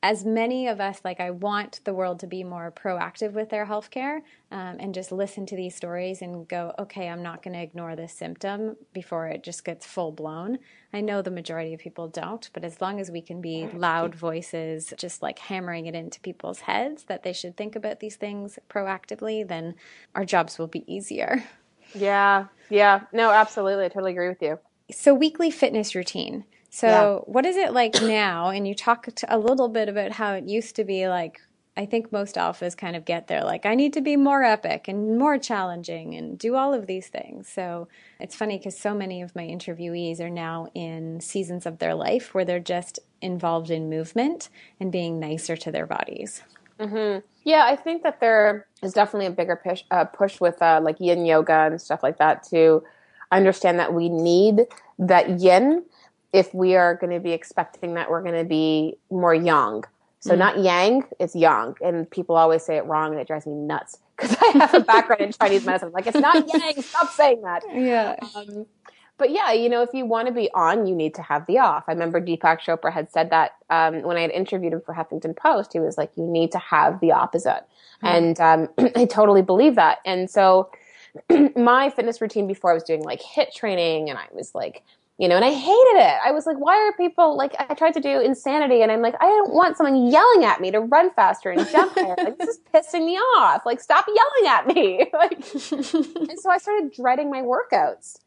[0.04, 3.66] as many of us like i want the world to be more proactive with their
[3.66, 7.62] healthcare um, and just listen to these stories and go okay i'm not going to
[7.62, 10.58] ignore this symptom before it just gets full blown
[10.94, 14.16] i know the majority of people don't but as long as we can be loud
[14.16, 18.58] voices just like hammering it into people's heads that they should think about these things
[18.70, 19.76] proactively then
[20.16, 21.44] our jobs will be easier
[21.94, 23.02] yeah, yeah.
[23.12, 23.86] No, absolutely.
[23.86, 24.60] I totally agree with you.
[24.92, 26.46] So, weekly fitness routine.
[26.70, 27.32] So, yeah.
[27.32, 28.50] what is it like now?
[28.50, 31.42] And you talked a little bit about how it used to be like,
[31.78, 34.90] I think most alphas kind of get there, like, I need to be more epic
[34.90, 37.48] and more challenging and do all of these things.
[37.48, 37.88] So,
[38.20, 42.34] it's funny because so many of my interviewees are now in seasons of their life
[42.34, 44.50] where they're just involved in movement
[44.80, 46.44] and being nicer to their bodies.
[46.82, 47.20] Mm-hmm.
[47.44, 51.00] Yeah, I think that there is definitely a bigger push, uh, push with uh, like
[51.00, 52.84] yin yoga and stuff like that to
[53.32, 54.62] understand that we need
[55.00, 55.84] that yin
[56.34, 59.84] if we are going to be expecting that we're going to be more yang.
[60.20, 61.76] So mm not yang, it's yang.
[61.82, 64.80] And people always say it wrong and it drives me nuts because I have a
[64.80, 65.88] background in Chinese medicine.
[65.88, 67.64] I'm like, it's not yang, stop saying that.
[67.74, 68.16] Yeah.
[68.36, 68.68] Um,
[69.22, 71.60] but yeah, you know, if you want to be on, you need to have the
[71.60, 71.84] off.
[71.88, 75.38] I remember Deepak Chopra had said that um, when I had interviewed him for Huffington
[75.38, 75.74] Post.
[75.74, 77.64] He was like, "You need to have the opposite,"
[78.04, 78.08] mm-hmm.
[78.08, 80.00] and um, I totally believe that.
[80.08, 80.72] And so,
[81.56, 84.82] my fitness routine before I was doing like HIIT training, and I was like,
[85.20, 86.18] you know, and I hated it.
[86.26, 87.54] I was like, why are people like?
[87.60, 90.72] I tried to do insanity, and I'm like, I don't want someone yelling at me
[90.72, 92.16] to run faster and jump higher.
[92.18, 93.68] like this is pissing me off.
[93.68, 95.06] Like, stop yelling at me.
[95.14, 95.38] like,
[96.28, 98.18] and so I started dreading my workouts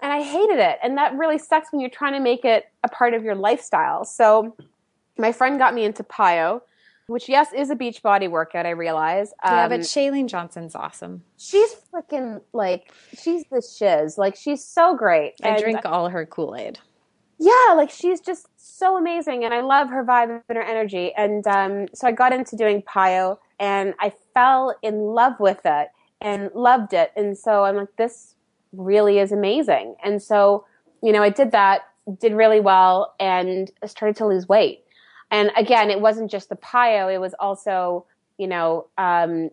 [0.00, 0.78] and I hated it.
[0.82, 4.04] And that really sucks when you're trying to make it a part of your lifestyle.
[4.04, 4.56] So
[5.18, 6.60] my friend got me into PiYo,
[7.06, 8.66] which yes is a beach body workout.
[8.66, 9.32] I realize.
[9.42, 11.22] Um, yeah, but um, Chalene Johnson's awesome.
[11.38, 14.18] She's freaking like she's the shiz.
[14.18, 15.34] Like she's so great.
[15.42, 16.78] I and drink all her Kool Aid.
[17.38, 21.12] Yeah, like she's just so amazing, and I love her vibe and her energy.
[21.14, 25.88] And um, so I got into doing PiYo, and I fell in love with it
[26.20, 27.12] and loved it.
[27.14, 28.35] And so I'm like, this
[28.76, 29.96] really is amazing.
[30.04, 30.64] And so,
[31.02, 31.82] you know, I did that,
[32.18, 34.84] did really well, and started to lose weight.
[35.30, 38.06] And again, it wasn't just the PiYo, it was also,
[38.38, 39.50] you know, um,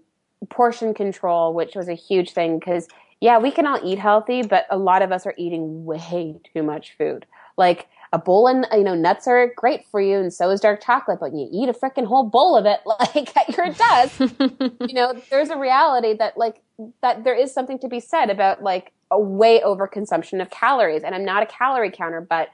[0.49, 2.87] portion control, which was a huge thing because,
[3.21, 6.61] yeah, we can all eat healthy, but a lot of us are eating way too
[6.61, 7.25] much food.
[7.57, 10.81] Like, a bowl and you know nuts are great for you and so is dark
[10.81, 14.19] chocolate but you eat a freaking whole bowl of it like at your desk
[14.87, 16.61] you know there's a reality that like
[17.01, 21.03] that there is something to be said about like a way over consumption of calories.
[21.03, 22.49] And I'm not a calorie counter, but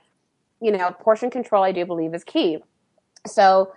[0.62, 2.58] you know, portion control I do believe is key.
[3.26, 3.74] So,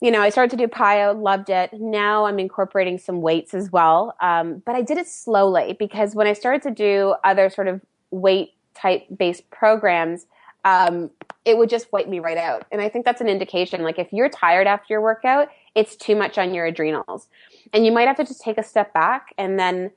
[0.00, 1.70] you know, I started to do PiYo, loved it.
[1.72, 4.14] Now I'm incorporating some weights as well.
[4.20, 7.80] Um, but I did it slowly because when I started to do other sort of
[8.10, 10.26] weight type based programs,
[10.64, 11.10] um,
[11.44, 12.66] it would just wipe me right out.
[12.70, 13.82] And I think that's an indication.
[13.82, 17.28] Like if you're tired after your workout, it's too much on your adrenals.
[17.72, 19.90] And you might have to just take a step back and then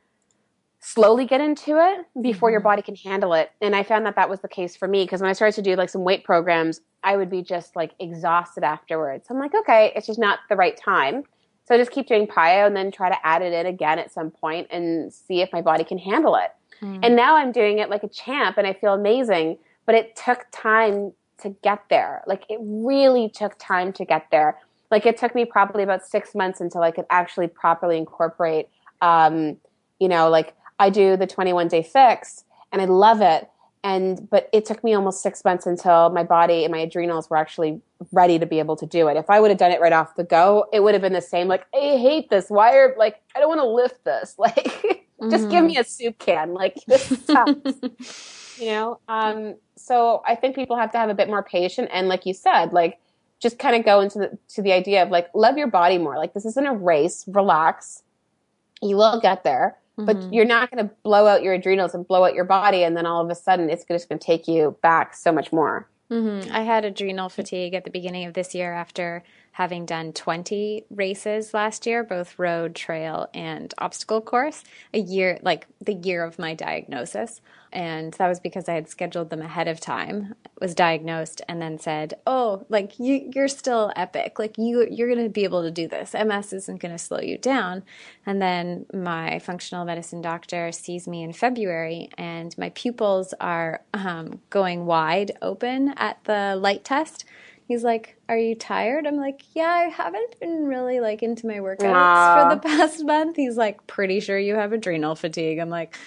[0.80, 2.54] slowly get into it before mm-hmm.
[2.54, 3.52] your body can handle it.
[3.62, 5.62] And I found that that was the case for me because when I started to
[5.62, 9.28] do like some weight programs, I would be just like exhausted afterwards.
[9.30, 11.24] I'm like, okay, it's just not the right time.
[11.66, 14.12] So I just keep doing PiYo and then try to add it in again at
[14.12, 16.52] some point and see if my body can handle it.
[16.82, 17.00] Mm.
[17.02, 20.46] And now I'm doing it like a champ and I feel amazing, but it took
[20.52, 22.24] time to get there.
[22.28, 24.58] Like it really took time to get there.
[24.92, 28.70] Like it took me probably about six months until I could actually properly incorporate,
[29.02, 29.58] um,
[30.00, 33.50] you know, like I do the 21 day fix and I love it.
[33.84, 37.38] And, but it took me almost six months until my body and my adrenals were
[37.38, 39.16] actually ready to be able to do it.
[39.16, 41.22] If I would have done it right off the go, it would have been the
[41.22, 41.48] same.
[41.48, 42.50] Like, I hate this.
[42.50, 44.36] Why are, like, I don't want to lift this.
[45.20, 45.68] Like, just give mm-hmm.
[45.68, 46.54] me a soup can.
[46.54, 48.42] Like, this sucks.
[48.58, 49.00] you know?
[49.08, 51.90] Um, so I think people have to have a bit more patience.
[51.92, 53.00] And like you said, like,
[53.40, 56.18] just kind of go into the, to the idea of like, love your body more.
[56.18, 57.26] Like, this isn't a race.
[57.28, 58.04] Relax.
[58.82, 60.06] You will get there Mm-hmm.
[60.06, 62.98] But you're not going to blow out your adrenals and blow out your body, and
[62.98, 65.88] then all of a sudden it's just going to take you back so much more.
[66.12, 66.54] Mm-hmm.
[66.54, 69.24] I had adrenal fatigue at the beginning of this year after
[69.56, 75.66] having done 20 races last year, both road, trail, and obstacle course, a year, like
[75.80, 77.40] the year of my diagnosis.
[77.72, 81.80] And that was because I had scheduled them ahead of time, was diagnosed, and then
[81.80, 84.40] said, Oh, like you, you're still epic.
[84.40, 86.14] Like you, you're going to be able to do this.
[86.14, 87.84] MS isn't going to slow you down.
[88.26, 94.42] And then my functional medicine doctor sees me in February, and my pupils are um,
[94.50, 97.24] going wide open at the light test
[97.68, 101.56] he's like, "Are you tired?" I'm like, "Yeah, I haven't been really like into my
[101.56, 102.50] workouts Aww.
[102.50, 105.98] for the past month." He's like, "Pretty sure you have adrenal fatigue." I'm like,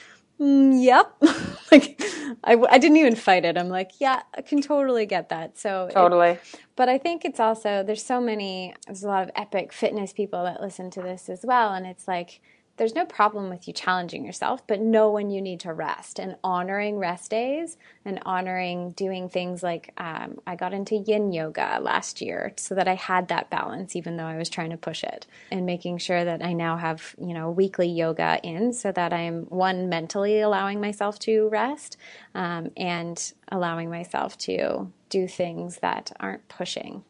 [0.40, 1.14] mm, "Yep."
[1.72, 2.02] like,
[2.44, 3.58] I, I didn't even fight it.
[3.58, 6.30] I'm like, "Yeah, I can totally get that." So totally.
[6.30, 10.12] It, but I think it's also there's so many there's a lot of epic fitness
[10.12, 12.40] people that listen to this as well, and it's like
[12.78, 16.36] there's no problem with you challenging yourself, but know when you need to rest and
[16.42, 22.20] honoring rest days and honoring doing things like um, I got into yin yoga last
[22.20, 25.26] year so that I had that balance, even though I was trying to push it,
[25.50, 29.42] and making sure that I now have, you know, weekly yoga in so that I'm
[29.46, 31.96] one, mentally allowing myself to rest
[32.34, 37.04] um, and allowing myself to do things that aren't pushing.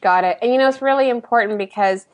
[0.00, 0.38] Got it.
[0.40, 2.06] And you know, it's really important because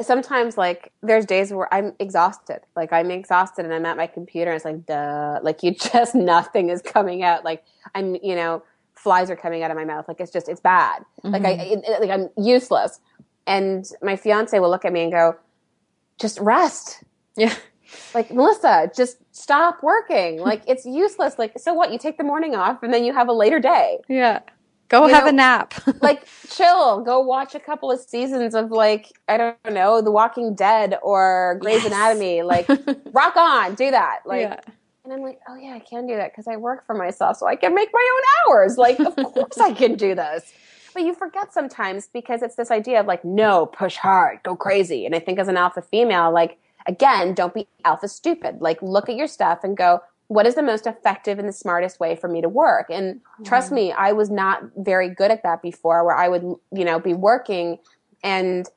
[0.00, 2.60] sometimes like there's days where I'm exhausted.
[2.74, 5.40] Like I'm exhausted and I'm at my computer and it's like duh.
[5.42, 7.44] Like you just nothing is coming out.
[7.44, 8.62] Like I'm you know
[8.94, 10.06] flies are coming out of my mouth.
[10.08, 11.02] Like it's just it's bad.
[11.24, 11.30] Mm-hmm.
[11.30, 13.00] Like I it, it, like I'm useless.
[13.46, 15.36] And my fiance will look at me and go,
[16.18, 17.04] just rest.
[17.36, 17.54] Yeah.
[18.14, 20.40] Like Melissa, just stop working.
[20.40, 21.38] Like it's useless.
[21.38, 21.92] Like so what?
[21.92, 24.00] You take the morning off and then you have a later day.
[24.08, 24.40] Yeah.
[24.88, 25.74] Go you have know, a nap.
[26.00, 27.00] like chill.
[27.00, 31.58] Go watch a couple of seasons of like I don't know, The Walking Dead or
[31.60, 31.86] Grey's yes.
[31.86, 32.42] Anatomy.
[32.42, 32.68] Like
[33.12, 34.20] rock on, do that.
[34.24, 34.60] Like yeah.
[35.04, 37.46] and I'm like, "Oh yeah, I can do that because I work for myself so
[37.46, 40.52] I can make my own hours." Like, of course I can do this.
[40.94, 45.04] But you forget sometimes because it's this idea of like, "No, push hard, go crazy."
[45.04, 48.60] And I think as an alpha female, like again, don't be alpha stupid.
[48.60, 52.00] Like look at your stuff and go, what is the most effective and the smartest
[52.00, 52.86] way for me to work?
[52.90, 56.84] And trust me i was not very good at that before where i would you
[56.84, 57.78] know be working
[58.22, 58.68] and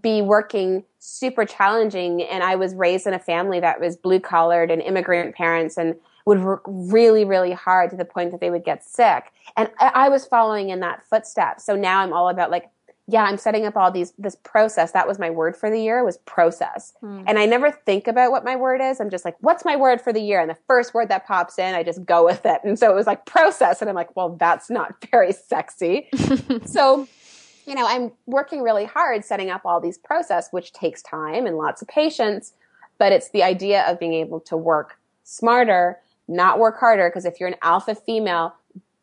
[0.00, 2.22] be working super challenging.
[2.22, 5.94] And i was raised in a family that was blue collared and immigrant parents and
[6.26, 9.32] would work really really hard to the point that they would get sick.
[9.56, 12.70] And i was following in that footstep so now i'm all about like
[13.06, 14.92] yeah, I'm setting up all these this process.
[14.92, 16.94] That was my word for the year was process.
[17.02, 17.24] Mm.
[17.26, 18.98] And I never think about what my word is.
[18.98, 20.40] I'm just like, what's my word for the year?
[20.40, 22.62] And the first word that pops in, I just go with it.
[22.64, 23.82] And so it was like process.
[23.82, 26.08] And I'm like, well, that's not very sexy.
[26.64, 27.06] so,
[27.66, 31.58] you know, I'm working really hard setting up all these process, which takes time and
[31.58, 32.54] lots of patience.
[32.96, 37.10] But it's the idea of being able to work smarter, not work harder.
[37.10, 38.54] Because if you're an alpha female,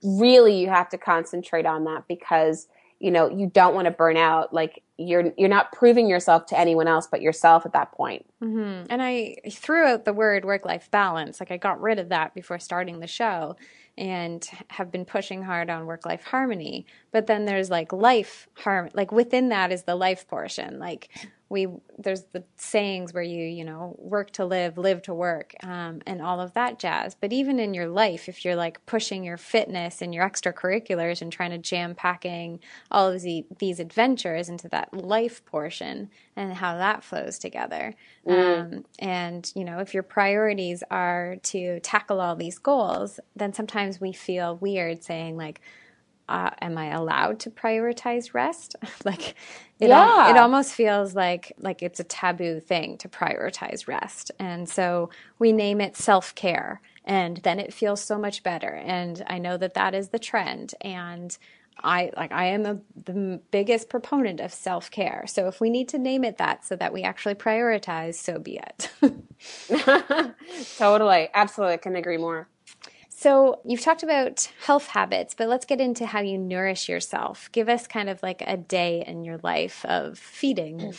[0.01, 2.67] really you have to concentrate on that because
[3.01, 6.57] you know you don't want to burn out like you're you're not proving yourself to
[6.57, 8.85] anyone else but yourself at that point mm-hmm.
[8.89, 12.33] and i threw out the word work life balance like i got rid of that
[12.35, 13.55] before starting the show
[13.97, 18.89] and have been pushing hard on work life harmony but then there's like life harm
[18.93, 21.09] like within that is the life portion like
[21.51, 21.67] we
[21.99, 26.21] there's the sayings where you you know work to live live to work um, and
[26.21, 30.01] all of that jazz but even in your life if you're like pushing your fitness
[30.01, 32.57] and your extracurriculars and trying to jam packing
[32.89, 37.93] all of the, these adventures into that life portion and how that flows together
[38.25, 38.59] mm.
[38.61, 43.99] um, and you know if your priorities are to tackle all these goals then sometimes
[43.99, 45.59] we feel weird saying like
[46.31, 48.75] uh, am I allowed to prioritize rest?
[49.05, 49.35] like,
[49.79, 49.95] it, Yeah.
[49.95, 55.09] al- it almost feels like like it's a taboo thing to prioritize rest, and so
[55.39, 58.69] we name it self care, and then it feels so much better.
[58.85, 61.37] And I know that that is the trend, and
[61.83, 65.25] I like I am a, the biggest proponent of self care.
[65.27, 68.59] So if we need to name it that so that we actually prioritize, so be
[68.59, 68.91] it.
[70.77, 71.29] totally.
[71.33, 71.73] Absolutely.
[71.73, 72.47] I couldn't agree more.
[73.21, 77.51] So, you've talked about health habits, but let's get into how you nourish yourself.
[77.51, 80.95] Give us kind of like a day in your life of feeding.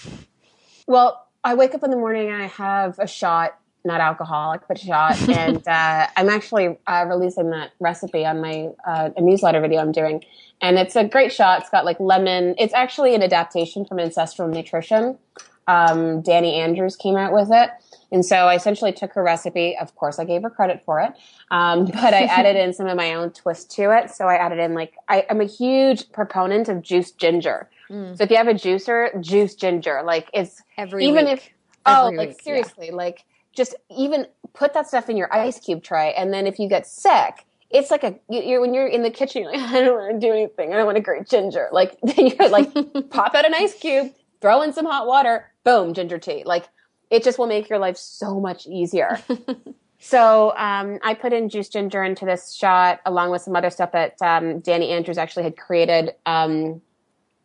[0.86, 4.78] Well, I wake up in the morning and I have a shot, not alcoholic, but
[4.78, 5.20] shot.
[5.28, 9.90] and uh, I'm actually uh, releasing that recipe on my uh, a newsletter video I'm
[9.90, 10.22] doing.
[10.60, 11.62] And it's a great shot.
[11.62, 12.54] It's got like lemon.
[12.56, 15.18] It's actually an adaptation from Ancestral Nutrition.
[15.66, 17.70] Um, Danny Andrews came out with it.
[18.12, 19.76] And so I essentially took her recipe.
[19.80, 21.12] Of course, I gave her credit for it.
[21.50, 24.10] Um, but I added in some of my own twist to it.
[24.10, 27.68] So I added in like, I, I'm a huge proponent of juiced ginger.
[27.90, 30.02] So if you have a juicer, juice ginger.
[30.02, 31.34] Like it's Every even week.
[31.34, 31.50] if
[31.84, 32.44] oh Every like week, yeah.
[32.44, 36.58] seriously like just even put that stuff in your ice cube tray and then if
[36.58, 39.60] you get sick it's like a you- you're when you're in the kitchen you're like
[39.72, 42.72] i don't want to do anything i don't want to grate ginger like you're like
[43.10, 44.10] pop out an ice cube
[44.40, 46.66] throw in some hot water boom ginger tea like
[47.12, 49.20] it just will make your life so much easier
[50.00, 53.92] so um, I put in juice ginger into this shot along with some other stuff
[53.92, 56.14] that um, Danny Andrews actually had created.
[56.26, 56.82] Um,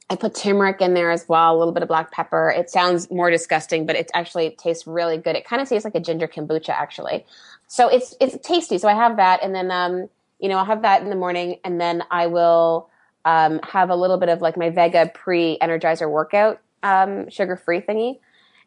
[0.10, 2.50] I put turmeric in there as well, a little bit of black pepper.
[2.50, 5.36] It sounds more disgusting, but it actually tastes really good.
[5.36, 7.26] It kind of tastes like a ginger kombucha, actually.
[7.68, 8.78] So it's it's tasty.
[8.78, 10.10] So I have that, and then um,
[10.40, 12.90] you know I'll have that in the morning, and then I will
[13.26, 17.82] um, have a little bit of like my Vega pre Energizer workout um, sugar free
[17.82, 18.20] thingy,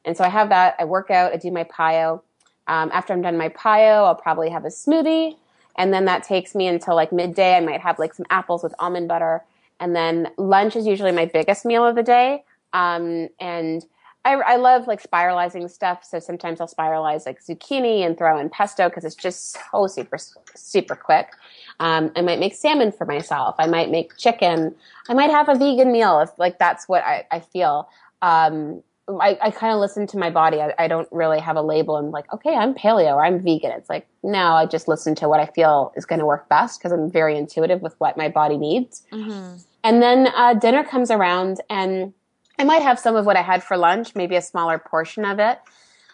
[0.04, 0.76] and so I have that.
[0.78, 1.32] I work out.
[1.32, 2.22] I do my PiYo.
[2.66, 5.36] Um, after I'm done my PiYo, I'll probably have a smoothie,
[5.76, 7.56] and then that takes me until like midday.
[7.56, 9.42] I might have like some apples with almond butter,
[9.80, 12.44] and then lunch is usually my biggest meal of the day.
[12.72, 13.84] Um, and
[14.24, 18.50] I, I love like spiralizing stuff, so sometimes I'll spiralize like zucchini and throw in
[18.50, 20.18] pesto because it's just so super
[20.54, 21.30] super quick.
[21.80, 23.54] Um, I might make salmon for myself.
[23.58, 24.74] I might make chicken.
[25.08, 27.88] I might have a vegan meal if like that's what I, I feel.
[28.20, 28.82] Um,
[29.20, 30.60] I, I kind of listen to my body.
[30.60, 33.72] I, I don't really have a label I'm like, okay, I'm paleo or I'm vegan.
[33.72, 36.78] It's like, no, I just listen to what I feel is going to work best
[36.78, 39.02] because I'm very intuitive with what my body needs.
[39.82, 42.12] And then uh, dinner comes around and
[42.58, 45.38] I might have some of what I had for lunch, maybe a smaller portion of
[45.38, 45.58] it.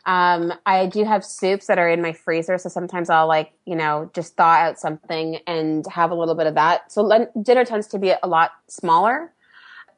[0.06, 3.74] Um, I do have soups that are in my freezer, so sometimes I'll like, you
[3.74, 6.92] know, just thaw out something and have a little bit of that.
[6.92, 9.32] So lun- dinner tends to be a lot smaller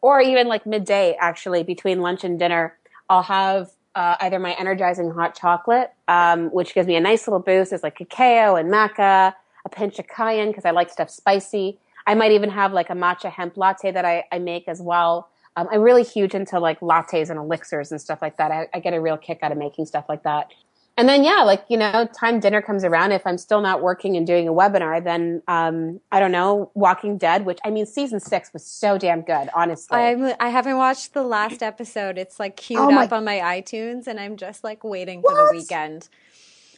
[0.01, 2.79] or even like midday actually between lunch and dinner
[3.09, 7.41] i'll have uh, either my energizing hot chocolate um, which gives me a nice little
[7.41, 7.73] boost.
[7.73, 9.35] It's like cacao and maca
[9.65, 11.79] a pinch of cayenne because i like stuff spicy.
[12.07, 15.29] I might even have like a matcha hemp latte that i, I make as well.
[15.57, 18.53] Um, i'm really huge into like lattes and elixirs and stuff like that.
[18.53, 20.53] I, I get a real kick out of making stuff like that
[20.99, 24.17] and then yeah like you know time dinner comes around if i'm still not working
[24.17, 28.21] and doing a webinar then um, i don't know walking dead which i mean season
[28.21, 32.19] six was so damn good honestly I'm, I haven't watched the last episode.
[32.19, 35.49] It's like queued Oh up on my iTunes, and I'm just like waiting for the
[35.53, 36.09] weekend.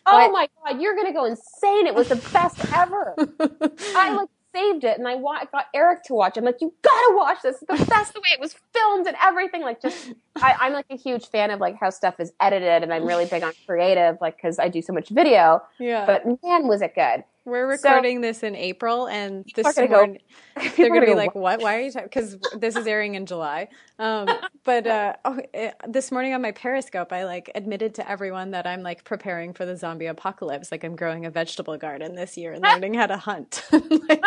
[0.06, 1.86] Oh But- my god, you're gonna go insane!
[1.86, 3.14] It was the best ever.
[3.96, 6.36] I like saved it and I wa- got Eric to watch.
[6.36, 7.62] I'm like, you gotta watch this.
[7.62, 9.62] It's the best the way it was filmed and everything.
[9.62, 12.92] Like, just I, I'm like a huge fan of like how stuff is edited, and
[12.92, 15.62] I'm really big on creative, like because I do so much video.
[15.78, 16.06] Yeah.
[16.06, 17.24] But man, was it good!
[17.50, 20.18] We're So- recording this in April, and this go- morning
[20.56, 21.60] People they're gonna be go, like, "What?
[21.60, 23.68] Why are you?" Because this is airing in July.
[23.98, 24.28] Um,
[24.64, 28.66] but uh, oh, eh, this morning on my Periscope, I like admitted to everyone that
[28.66, 30.70] I'm like preparing for the zombie apocalypse.
[30.70, 33.64] Like I'm growing a vegetable garden this year and learning how to hunt.
[33.72, 34.22] like,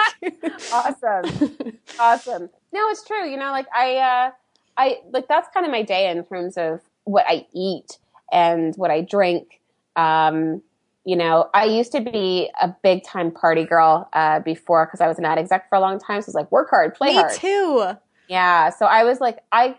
[0.74, 2.49] awesome, awesome.
[2.71, 3.26] No, it's true.
[3.30, 4.32] You know, like I, uh,
[4.78, 7.99] I like that's kind of my day in terms of what I eat
[8.32, 9.61] and what I drink.
[9.95, 10.61] Um,
[11.05, 15.07] you know, I used to be a big time party girl uh, before because I
[15.07, 16.21] was an ad exec for a long time.
[16.21, 17.33] So it's like work hard, play Me hard.
[17.33, 17.89] too.
[18.29, 18.69] Yeah.
[18.69, 19.75] So I was like, I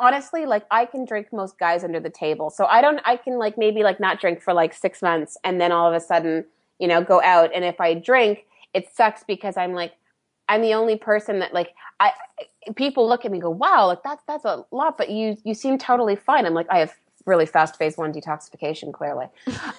[0.00, 2.48] honestly like I can drink most guys under the table.
[2.50, 3.00] So I don't.
[3.04, 5.94] I can like maybe like not drink for like six months and then all of
[5.94, 6.44] a sudden,
[6.78, 7.50] you know, go out.
[7.54, 9.92] And if I drink, it sucks because I'm like,
[10.48, 12.12] I'm the only person that like I.
[12.76, 15.52] People look at me and go, "Wow, like that's that's a lot," but you you
[15.52, 16.46] seem totally fine.
[16.46, 16.94] I'm like, I have
[17.26, 19.26] really fast phase one detoxification, clearly.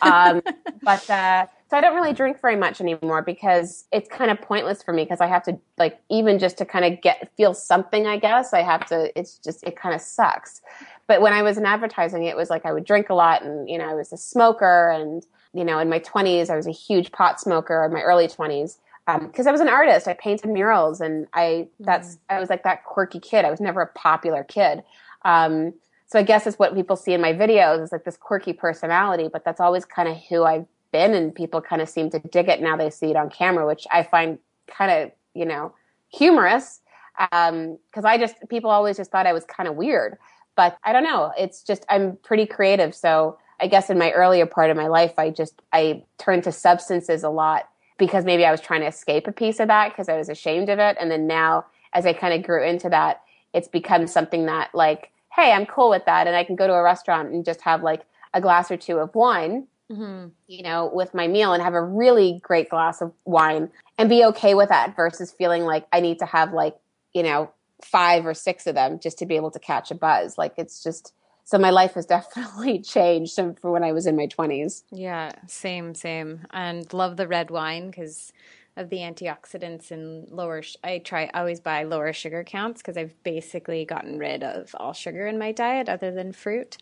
[0.02, 0.42] Um,
[0.82, 4.84] but uh, so I don't really drink very much anymore because it's kind of pointless
[4.84, 8.06] for me because I have to like even just to kind of get feel something.
[8.06, 9.12] I guess I have to.
[9.18, 10.62] It's just it kind of sucks.
[11.08, 13.70] But when I was in advertising, it was like I would drink a lot, and
[13.70, 16.72] you know I was a smoker, and you know in my twenties I was a
[16.72, 17.86] huge pot smoker.
[17.86, 18.78] In my early twenties,
[19.08, 20.08] because um, I was an artist.
[20.08, 22.36] I painted murals, and I that's mm-hmm.
[22.36, 23.46] I was like that quirky kid.
[23.46, 24.84] I was never a popular kid.
[25.26, 25.74] Um,
[26.14, 29.30] so I guess it's what people see in my videos is like this quirky personality,
[29.34, 32.50] but that's always kind of who I've been, and people kind of seem to dig
[32.50, 34.38] it now they see it on camera, which I find
[34.68, 35.74] kind of you know
[36.10, 36.82] humorous
[37.18, 40.20] because um, I just people always just thought I was kind of weird,
[40.56, 41.32] but I don't know.
[41.36, 45.18] It's just I'm pretty creative, so I guess in my earlier part of my life,
[45.18, 49.26] I just I turned to substances a lot because maybe I was trying to escape
[49.26, 52.14] a piece of that because I was ashamed of it, and then now as I
[52.14, 56.28] kind of grew into that, it's become something that like, hey, I'm cool with that,
[56.28, 58.02] and I can go to a restaurant and just have like
[58.34, 59.68] a glass or two of wine.
[59.92, 60.30] Mm-hmm.
[60.48, 64.24] You know, with my meal and have a really great glass of wine and be
[64.26, 66.78] okay with that versus feeling like I need to have like
[67.14, 70.38] you know, five or six of them just to be able to catch a buzz.
[70.38, 71.14] Like it's just
[71.46, 74.84] so my life has definitely changed from when I was in my 20s.
[74.92, 76.46] Yeah, same, same.
[76.52, 78.34] And love the red wine because
[78.76, 80.62] of the antioxidants and lower.
[80.62, 84.94] Sh- I try always buy lower sugar counts because I've basically gotten rid of all
[84.94, 86.78] sugar in my diet other than fruit.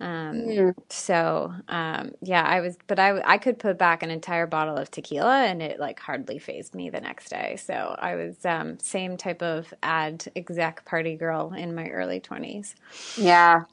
[0.00, 0.74] Um, mm.
[0.88, 4.90] So um, yeah, I was, but I I could put back an entire bottle of
[4.90, 7.56] tequila and it like hardly fazed me the next day.
[7.56, 12.74] So I was um, same type of ad exec party girl in my early twenties.
[13.16, 13.64] Yeah,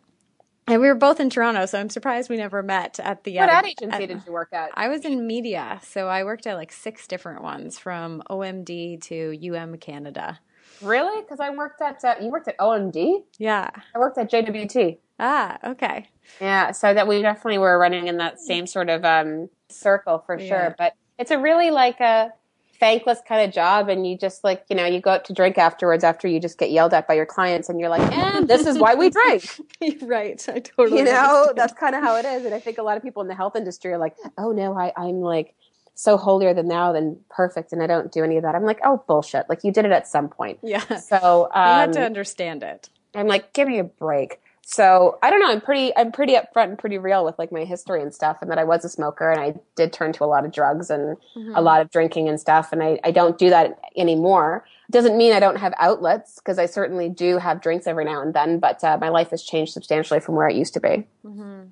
[0.68, 3.38] and we were both in Toronto, so I'm surprised we never met at the.
[3.38, 4.72] What ad agency at, did you work at?
[4.74, 9.56] I was in media, so I worked at like six different ones, from OMD to
[9.56, 10.40] UM Canada.
[10.82, 11.22] Really?
[11.22, 13.24] Because I worked at uh, you worked at OMD.
[13.38, 14.98] Yeah, I worked at JWT.
[15.20, 16.10] Ah, okay.
[16.42, 20.38] Yeah, so that we definitely were running in that same sort of um, circle for
[20.38, 20.48] sure.
[20.48, 20.74] Yeah.
[20.78, 22.34] But it's a really like a
[22.80, 25.58] thankless kind of job and you just like you know you go out to drink
[25.58, 28.66] afterwards after you just get yelled at by your clients and you're like and this
[28.66, 29.46] is why we drink.
[30.02, 30.44] Right.
[30.50, 31.58] I totally you know understand.
[31.58, 32.46] that's kind of how it is.
[32.46, 34.78] And i think a lot of people in the health industry are like oh no
[34.78, 35.56] I, i'm like
[35.94, 38.56] so holier than thou than perfect and i don't do any of that.
[38.56, 39.48] I'm like oh bullshit.
[39.50, 40.60] Like you did it at some point.
[40.64, 40.84] Yeah.
[40.98, 42.90] So um, you had to um, understand it.
[43.14, 45.52] I'm like give me a break so I don't know.
[45.52, 45.96] I'm pretty.
[45.96, 48.64] I'm pretty upfront and pretty real with like my history and stuff, and that I
[48.64, 51.54] was a smoker and I did turn to a lot of drugs and mm-hmm.
[51.56, 54.66] a lot of drinking and stuff, and I, I don't do that anymore.
[54.90, 58.34] Doesn't mean I don't have outlets because I certainly do have drinks every now and
[58.34, 61.08] then, but uh, my life has changed substantially from where it used to be.
[61.24, 61.66] Mm-hmm.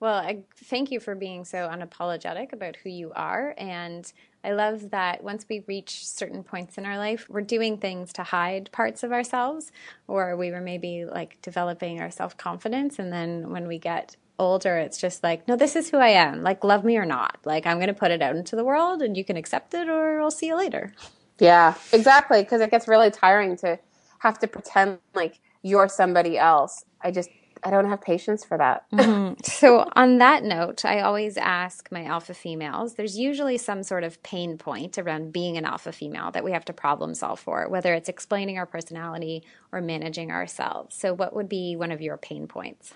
[0.00, 4.10] Well, I thank you for being so unapologetic about who you are and
[4.42, 8.22] I love that once we reach certain points in our life, we're doing things to
[8.22, 9.70] hide parts of ourselves,
[10.06, 12.98] or we were maybe like developing our self confidence.
[12.98, 16.42] And then when we get older, it's just like, no, this is who I am.
[16.42, 17.38] Like, love me or not.
[17.44, 19.88] Like, I'm going to put it out into the world and you can accept it
[19.88, 20.94] or I'll see you later.
[21.38, 22.42] Yeah, exactly.
[22.42, 23.78] Because it gets really tiring to
[24.20, 26.84] have to pretend like you're somebody else.
[27.02, 27.28] I just,
[27.62, 28.90] I don't have patience for that.
[28.92, 29.34] mm-hmm.
[29.42, 34.22] So, on that note, I always ask my alpha females there's usually some sort of
[34.22, 37.94] pain point around being an alpha female that we have to problem solve for, whether
[37.94, 40.96] it's explaining our personality or managing ourselves.
[40.96, 42.92] So, what would be one of your pain points?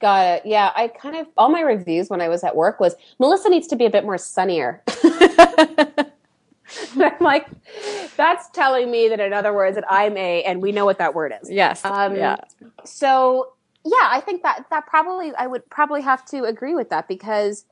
[0.00, 0.46] Got it.
[0.46, 3.66] Yeah, I kind of, all my reviews when I was at work was Melissa needs
[3.68, 4.82] to be a bit more sunnier.
[6.96, 7.46] I'm like,
[8.16, 11.14] that's telling me that in other words that I'm a, and we know what that
[11.14, 11.50] word is.
[11.50, 11.84] Yes.
[11.84, 12.36] Um, yeah.
[12.84, 13.52] So
[13.84, 17.64] yeah, I think that that probably I would probably have to agree with that because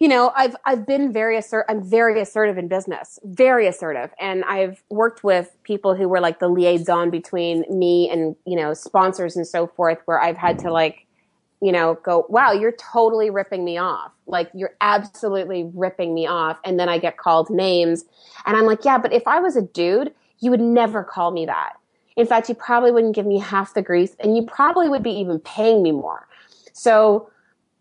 [0.00, 4.44] you know, I've I've been very assert I'm very assertive in business, very assertive, and
[4.44, 9.36] I've worked with people who were like the liaison between me and you know sponsors
[9.36, 11.06] and so forth, where I've had to like,
[11.62, 16.58] you know, go, wow, you're totally ripping me off, like you're absolutely ripping me off,
[16.64, 18.04] and then I get called names,
[18.46, 21.46] and I'm like, yeah, but if I was a dude, you would never call me
[21.46, 21.74] that.
[22.16, 25.10] In fact, you probably wouldn't give me half the grease and you probably would be
[25.10, 26.28] even paying me more.
[26.72, 27.30] So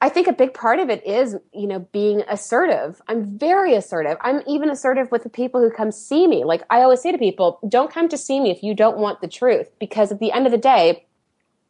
[0.02, 3.02] I think a big part of it is, you know, being assertive.
[3.08, 4.18] I'm very assertive.
[4.22, 6.44] I'm even assertive with the people who come see me.
[6.44, 9.22] Like I always say to people, don't come to see me if you don't want
[9.22, 11.06] the truth because at the end of the day,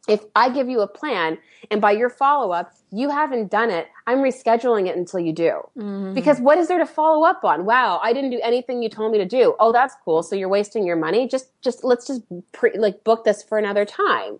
[0.06, 1.38] if I give you a plan
[1.70, 5.62] and by your follow up, you haven't done it, I'm rescheduling it until you do.
[5.76, 6.14] Mm-hmm.
[6.14, 7.64] Because what is there to follow up on?
[7.64, 9.54] Wow, I didn't do anything you told me to do.
[9.58, 10.22] Oh, that's cool.
[10.22, 11.26] So you're wasting your money.
[11.26, 14.38] Just, just let's just pre- like book this for another time.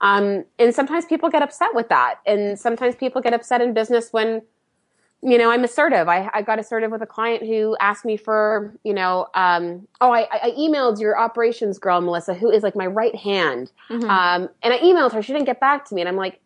[0.00, 2.16] Um, and sometimes people get upset with that.
[2.26, 4.42] And sometimes people get upset in business when
[5.22, 6.08] you know, I'm assertive.
[6.08, 10.12] I, I got assertive with a client who asked me for, you know, um, oh,
[10.12, 13.72] I, I emailed your operations girl, Melissa, who is like my right hand.
[13.90, 14.08] Mm-hmm.
[14.08, 15.22] Um, and I emailed her.
[15.22, 16.02] She didn't get back to me.
[16.02, 16.40] And I'm like,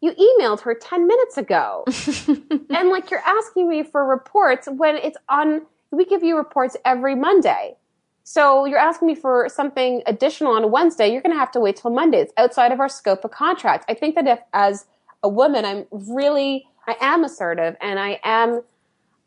[0.00, 1.84] you emailed her 10 minutes ago.
[2.70, 7.14] and like, you're asking me for reports when it's on, we give you reports every
[7.14, 7.76] Monday.
[8.24, 11.10] So you're asking me for something additional on a Wednesday.
[11.10, 12.18] You're going to have to wait till Monday.
[12.18, 13.84] It's outside of our scope of contract.
[13.88, 14.86] I think that if, as
[15.22, 18.62] a woman, I'm really, I am assertive and I am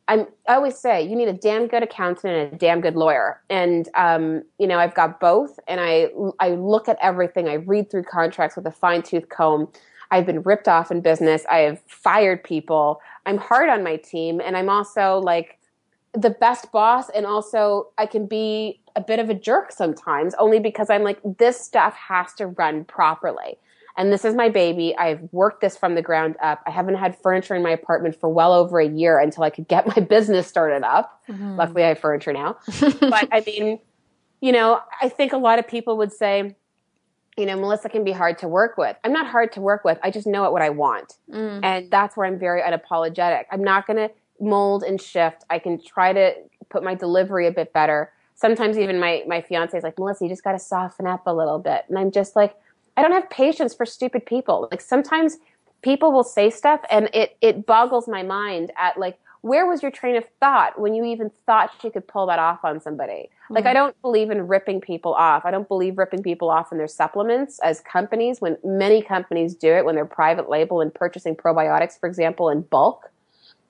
[0.09, 3.41] I'm, I always say you need a damn good accountant and a damn good lawyer.
[3.49, 6.09] And, um, you know, I've got both and I,
[6.41, 7.47] I look at everything.
[7.47, 9.69] I read through contracts with a fine tooth comb.
[10.11, 11.45] I've been ripped off in business.
[11.49, 12.99] I have fired people.
[13.25, 14.41] I'm hard on my team.
[14.41, 15.57] And I'm also like
[16.11, 17.09] the best boss.
[17.11, 21.19] And also I can be a bit of a jerk sometimes only because I'm like,
[21.37, 23.57] this stuff has to run properly
[23.95, 24.95] and this is my baby.
[24.97, 26.61] I've worked this from the ground up.
[26.65, 29.67] I haven't had furniture in my apartment for well over a year until I could
[29.67, 31.21] get my business started up.
[31.29, 31.57] Mm-hmm.
[31.57, 32.57] Luckily, I have furniture now.
[32.99, 33.79] but I mean,
[34.41, 36.55] you know, I think a lot of people would say,
[37.37, 38.95] you know, Melissa can be hard to work with.
[39.03, 39.97] I'm not hard to work with.
[40.03, 41.13] I just know what I want.
[41.31, 41.63] Mm.
[41.63, 43.45] And that's where I'm very unapologetic.
[43.51, 45.43] I'm not going to mold and shift.
[45.49, 46.33] I can try to
[46.69, 48.11] put my delivery a bit better.
[48.35, 51.33] Sometimes even my, my fiance is like, Melissa, you just got to soften up a
[51.33, 51.85] little bit.
[51.89, 52.55] And I'm just like,
[52.95, 54.67] I don't have patience for stupid people.
[54.71, 55.37] Like sometimes
[55.81, 59.91] people will say stuff and it, it boggles my mind at like, where was your
[59.91, 63.29] train of thought when you even thought you could pull that off on somebody?
[63.43, 63.55] Mm-hmm.
[63.55, 65.43] Like, I don't believe in ripping people off.
[65.43, 69.67] I don't believe ripping people off in their supplements as companies when many companies do
[69.73, 73.11] it when they're private label and purchasing probiotics, for example, in bulk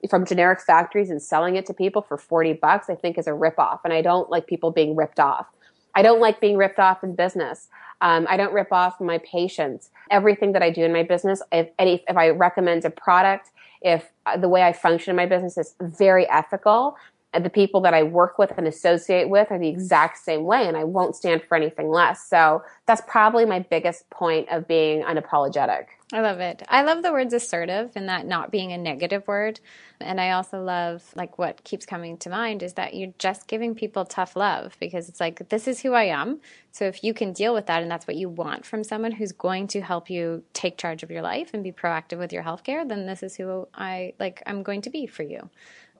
[0.08, 3.34] from generic factories and selling it to people for 40 bucks, I think is a
[3.34, 5.46] rip off And I don't like people being ripped off.
[5.94, 7.68] I don't like being ripped off in business.
[8.00, 9.90] Um, I don't rip off my patients.
[10.10, 13.50] Everything that I do in my business, if, any, if I recommend a product,
[13.82, 16.96] if uh, the way I function in my business is very ethical,
[17.42, 20.76] the people that I work with and associate with are the exact same way, and
[20.76, 22.28] I won't stand for anything less.
[22.28, 25.86] So that's probably my biggest point of being unapologetic.
[26.12, 26.62] I love it.
[26.68, 29.58] I love the words assertive and that not being a negative word.
[30.00, 33.74] And I also love, like, what keeps coming to mind is that you're just giving
[33.74, 36.40] people tough love because it's like, this is who I am.
[36.70, 39.32] So if you can deal with that and that's what you want from someone who's
[39.32, 42.86] going to help you take charge of your life and be proactive with your healthcare,
[42.88, 45.48] then this is who I, like, I'm going to be for you.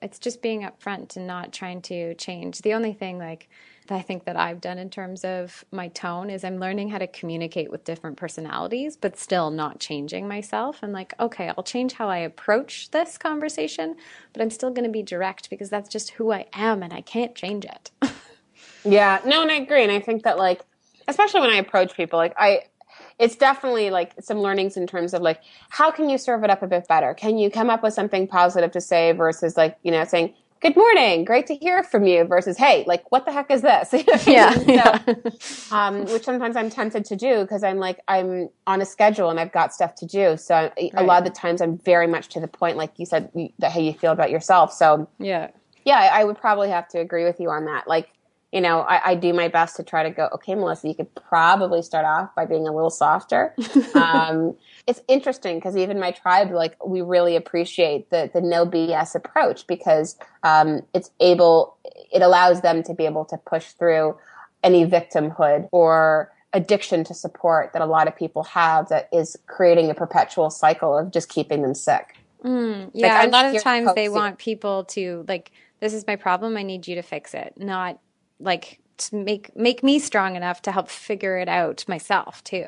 [0.05, 2.61] It's just being upfront and not trying to change.
[2.61, 3.49] The only thing, like,
[3.89, 7.07] I think that I've done in terms of my tone is I'm learning how to
[7.07, 10.81] communicate with different personalities, but still not changing myself.
[10.83, 13.97] I'm like, okay, I'll change how I approach this conversation,
[14.35, 17.01] but I'm still going to be direct because that's just who I am and I
[17.01, 17.91] can't change it.
[18.85, 19.83] yeah, no, and I agree.
[19.83, 20.61] And I think that, like,
[21.09, 22.65] especially when I approach people, like, I,
[23.19, 26.63] it's definitely like some learnings in terms of like how can you serve it up
[26.63, 29.91] a bit better can you come up with something positive to say versus like you
[29.91, 30.35] know saying
[30.65, 33.93] good morning, great to hear from you versus, hey, like, what the heck is this?
[34.27, 34.55] yeah.
[34.55, 34.99] so, yeah.
[35.71, 39.39] um, which sometimes I'm tempted to do because I'm like, I'm on a schedule and
[39.39, 40.39] I've got stuff to do.
[40.39, 40.91] So right.
[40.95, 43.73] a lot of the times I'm very much to the point, like you said, that
[43.73, 44.73] how you feel about yourself.
[44.73, 45.51] So yeah.
[45.85, 47.87] Yeah, I, I would probably have to agree with you on that.
[47.87, 48.09] Like,
[48.55, 51.13] you know, I, I, do my best to try to go, okay, Melissa, you could
[51.17, 53.53] probably start off by being a little softer.
[53.97, 59.17] um, it's interesting because even my tribe, like, we really appreciate the, the no BS
[59.17, 61.77] approach because um, it's able,
[62.13, 64.17] it allows them to be able to push through
[64.63, 69.91] any victimhood or addiction to support that a lot of people have that is creating
[69.91, 72.19] a perpetual cycle of just keeping them sick.
[72.45, 75.51] Mm, yeah, like, a lot of times they want people to, like,
[75.81, 76.57] this is my problem.
[76.57, 77.99] I need you to fix it, not
[78.45, 82.67] like to make make me strong enough to help figure it out myself too.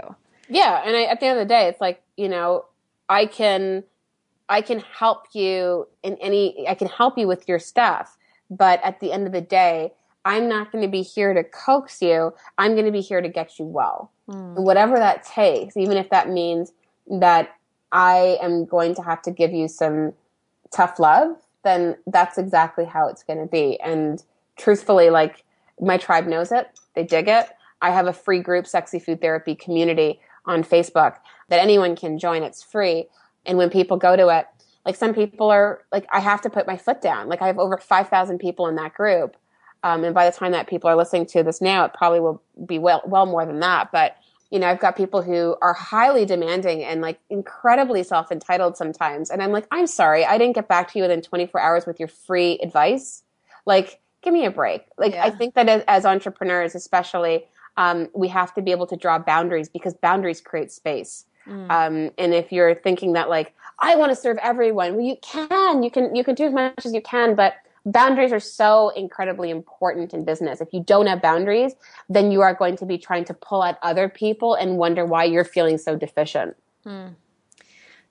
[0.49, 2.65] Yeah, and I, at the end of the day, it's like you know,
[3.09, 3.85] I can
[4.49, 8.17] I can help you in any I can help you with your stuff,
[8.51, 9.93] but at the end of the day,
[10.25, 12.35] I'm not going to be here to coax you.
[12.59, 14.55] I'm going to be here to get you well, mm.
[14.55, 16.73] whatever that takes, even if that means
[17.09, 17.57] that
[17.93, 20.13] I am going to have to give you some
[20.73, 21.37] tough love.
[21.63, 24.23] Then that's exactly how it's going to be, and
[24.57, 25.45] truthfully, like
[25.81, 26.69] my tribe knows it.
[26.95, 27.49] They dig it.
[27.83, 31.17] I have a free group, Sexy Food Therapy Community on Facebook
[31.49, 32.43] that anyone can join.
[32.43, 33.07] It's free.
[33.45, 34.47] And when people go to it,
[34.85, 37.29] like some people are like, I have to put my foot down.
[37.29, 39.37] Like I have over 5,000 people in that group.
[39.83, 42.43] Um, and by the time that people are listening to this now, it probably will
[42.65, 43.93] be well, well more than that.
[43.93, 44.17] But,
[44.51, 49.31] you know, I've got people who are highly demanding and like incredibly self entitled sometimes.
[49.31, 51.99] And I'm like, I'm sorry, I didn't get back to you within 24 hours with
[51.99, 53.23] your free advice.
[53.65, 54.83] Like, give me a break.
[54.99, 55.25] Like yeah.
[55.25, 57.45] I think that as, as entrepreneurs, especially,
[57.77, 61.27] um, we have to be able to draw boundaries because boundaries create space.
[61.47, 61.71] Mm.
[61.71, 65.85] Um, and if you're thinking that like I want to serve everyone, well, you can,
[65.85, 67.55] you can, you can do as much as you can, but
[67.85, 70.61] boundaries are so incredibly important in business.
[70.61, 71.75] If you don't have boundaries,
[72.09, 75.23] then you are going to be trying to pull at other people and wonder why
[75.23, 76.57] you're feeling so deficient.
[76.85, 77.15] Mm.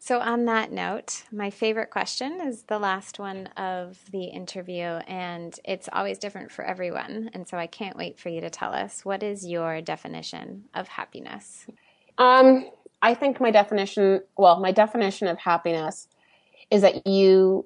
[0.06, 5.60] So, on that note, my favorite question is the last one of the interview, and
[5.66, 7.32] it's always different for everyone.
[7.34, 10.90] And so, I can't wait for you to tell us what is your definition of
[10.90, 11.66] happiness?
[12.20, 12.70] Um,
[13.02, 16.08] I think my definition, well, my definition of happiness
[16.70, 17.66] is that you,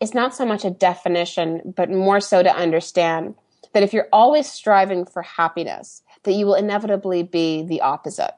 [0.00, 3.36] it's not so much a definition, but more so to understand
[3.74, 8.34] that if you're always striving for happiness, that you will inevitably be the opposite.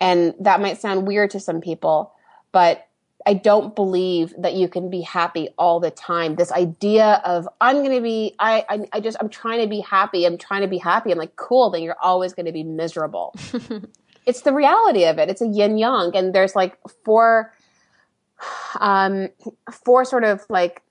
[0.00, 2.14] And that might sound weird to some people,
[2.52, 2.88] but
[3.26, 6.36] I don't believe that you can be happy all the time.
[6.36, 9.80] This idea of I'm going to be, I, I, I, just, I'm trying to be
[9.80, 10.24] happy.
[10.24, 11.12] I'm trying to be happy.
[11.12, 11.68] I'm like, cool.
[11.70, 13.34] Then you're always going to be miserable.
[14.26, 15.28] it's the reality of it.
[15.28, 17.52] It's a yin yang, and there's like four,
[18.80, 19.28] um,
[19.84, 20.82] four sort of like,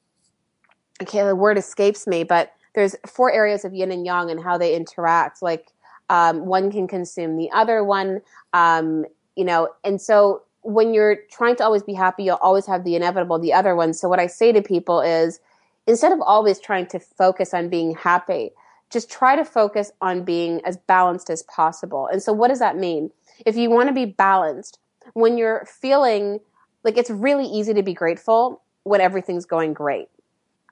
[1.02, 4.60] okay, the word escapes me, but there's four areas of yin and yang and how
[4.60, 5.42] they interact.
[5.42, 5.72] Like,
[6.10, 8.22] um, one can consume the other one,
[8.54, 9.06] um,
[9.36, 12.94] you know, and so when you're trying to always be happy, you'll always have the
[12.94, 13.94] inevitable, the other one.
[13.94, 15.40] So what I say to people is
[15.88, 18.52] instead of always trying to focus on being happy,
[18.90, 22.08] just try to focus on being as balanced as possible.
[22.08, 23.12] And so what does that mean?
[23.46, 24.78] If you want to be balanced,
[25.14, 26.42] when you're feeling
[26.84, 30.10] like it's really easy to be grateful when everything's going great.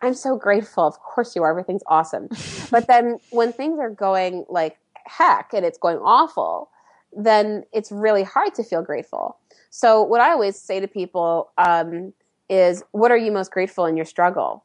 [0.01, 0.85] I'm so grateful.
[0.85, 1.51] Of course you are.
[1.51, 2.27] Everything's awesome.
[2.69, 6.69] but then when things are going like heck and it's going awful,
[7.15, 9.37] then it's really hard to feel grateful.
[9.69, 12.13] So what I always say to people um,
[12.49, 14.63] is, what are you most grateful in your struggle?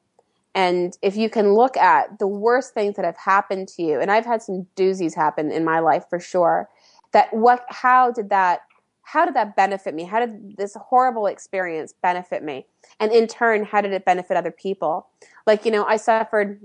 [0.55, 4.11] And if you can look at the worst things that have happened to you, and
[4.11, 6.69] I've had some doozies happen in my life for sure,
[7.13, 8.63] that what, how did that,
[9.03, 10.05] how did that benefit me?
[10.05, 12.67] How did this horrible experience benefit me?
[12.99, 15.09] And in turn, how did it benefit other people?
[15.47, 16.61] Like, you know, I suffered,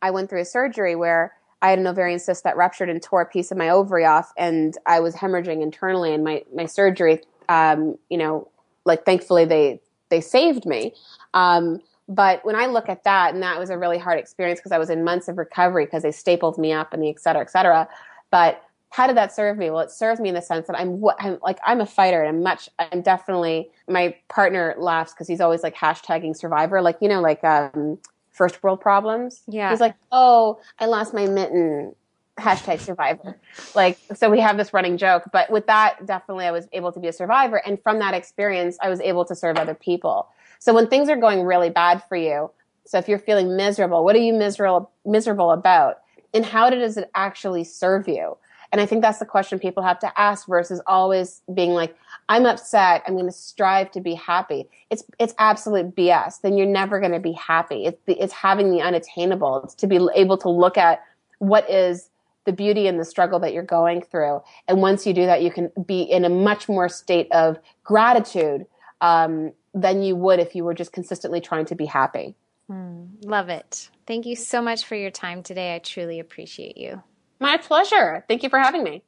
[0.00, 3.20] I went through a surgery where I had an ovarian cyst that ruptured and tore
[3.20, 6.14] a piece of my ovary off, and I was hemorrhaging internally.
[6.14, 7.20] And my my surgery
[7.50, 8.48] um, you know,
[8.86, 10.94] like thankfully they they saved me.
[11.34, 14.72] Um, but when I look at that, and that was a really hard experience because
[14.72, 17.42] I was in months of recovery because they stapled me up and the et cetera,
[17.42, 17.88] et cetera.
[18.30, 19.70] But how did that serve me?
[19.70, 22.28] Well, it serves me in the sense that I'm, I'm like I'm a fighter and
[22.28, 22.68] I'm much.
[22.78, 27.42] I'm definitely my partner laughs because he's always like hashtagging survivor, like you know, like
[27.44, 27.98] um,
[28.30, 29.42] first world problems.
[29.48, 31.94] Yeah, he's like, oh, I lost my mitten
[32.38, 33.36] hashtag survivor.
[33.74, 37.00] Like, so we have this running joke, but with that, definitely I was able to
[37.00, 37.56] be a survivor.
[37.56, 40.28] And from that experience, I was able to serve other people.
[40.58, 42.50] So when things are going really bad for you,
[42.84, 46.00] so if you're feeling miserable, what are you miserable, miserable about?
[46.34, 48.36] And how does it actually serve you?
[48.72, 51.96] And I think that's the question people have to ask versus always being like,
[52.28, 53.02] I'm upset.
[53.06, 54.68] I'm going to strive to be happy.
[54.90, 56.40] It's, it's absolute BS.
[56.40, 57.86] Then you're never going to be happy.
[57.86, 59.62] It's, it's having the unattainable.
[59.64, 61.02] It's to be able to look at
[61.38, 62.09] what is
[62.44, 64.40] the beauty and the struggle that you're going through.
[64.66, 68.66] And once you do that, you can be in a much more state of gratitude
[69.00, 72.34] um, than you would if you were just consistently trying to be happy.
[72.70, 73.90] Mm, love it.
[74.06, 75.74] Thank you so much for your time today.
[75.74, 77.02] I truly appreciate you.
[77.38, 78.24] My pleasure.
[78.28, 79.02] Thank you for having me.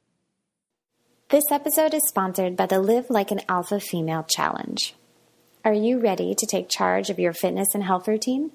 [1.28, 4.94] This episode is sponsored by the Live Like an Alpha Female Challenge.
[5.64, 8.50] Are you ready to take charge of your fitness and health routine?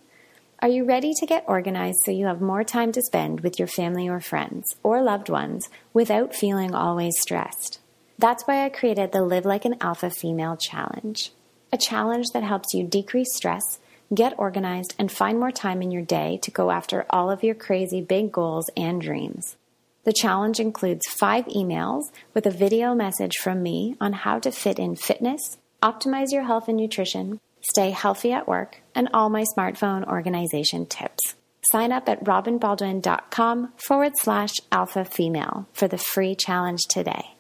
[0.59, 3.67] Are you ready to get organized so you have more time to spend with your
[3.67, 7.79] family or friends or loved ones without feeling always stressed?
[8.17, 11.31] That's why I created the Live Like an Alpha Female Challenge,
[11.71, 13.77] a challenge that helps you decrease stress,
[14.11, 17.53] get organized, and find more time in your day to go after all of your
[17.53, 19.57] crazy big goals and dreams.
[20.05, 24.79] The challenge includes five emails with a video message from me on how to fit
[24.79, 30.05] in fitness, optimize your health and nutrition, stay healthy at work, and all my smartphone
[30.05, 31.35] organization tips.
[31.71, 37.35] Sign up at robynbaldwin.com forward slash alpha female for the free challenge today.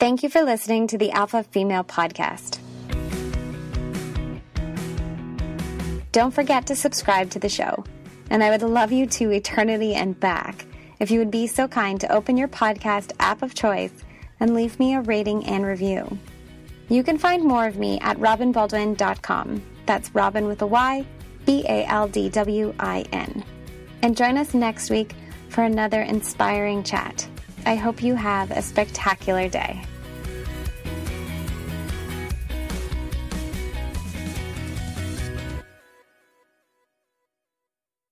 [0.00, 2.58] Thank you for listening to the Alpha Female Podcast.
[6.12, 7.84] Don't forget to subscribe to the show.
[8.30, 10.66] And I would love you to eternity and back
[10.98, 13.92] if you would be so kind to open your podcast app of choice
[14.40, 16.18] and leave me a rating and review.
[16.88, 19.62] You can find more of me at robynbaldwin.com.
[19.86, 21.06] That's Robyn with a Y,
[21.44, 23.44] B A L D W I N.
[24.02, 25.14] And join us next week
[25.48, 27.26] for another inspiring chat.
[27.64, 29.82] I hope you have a spectacular day.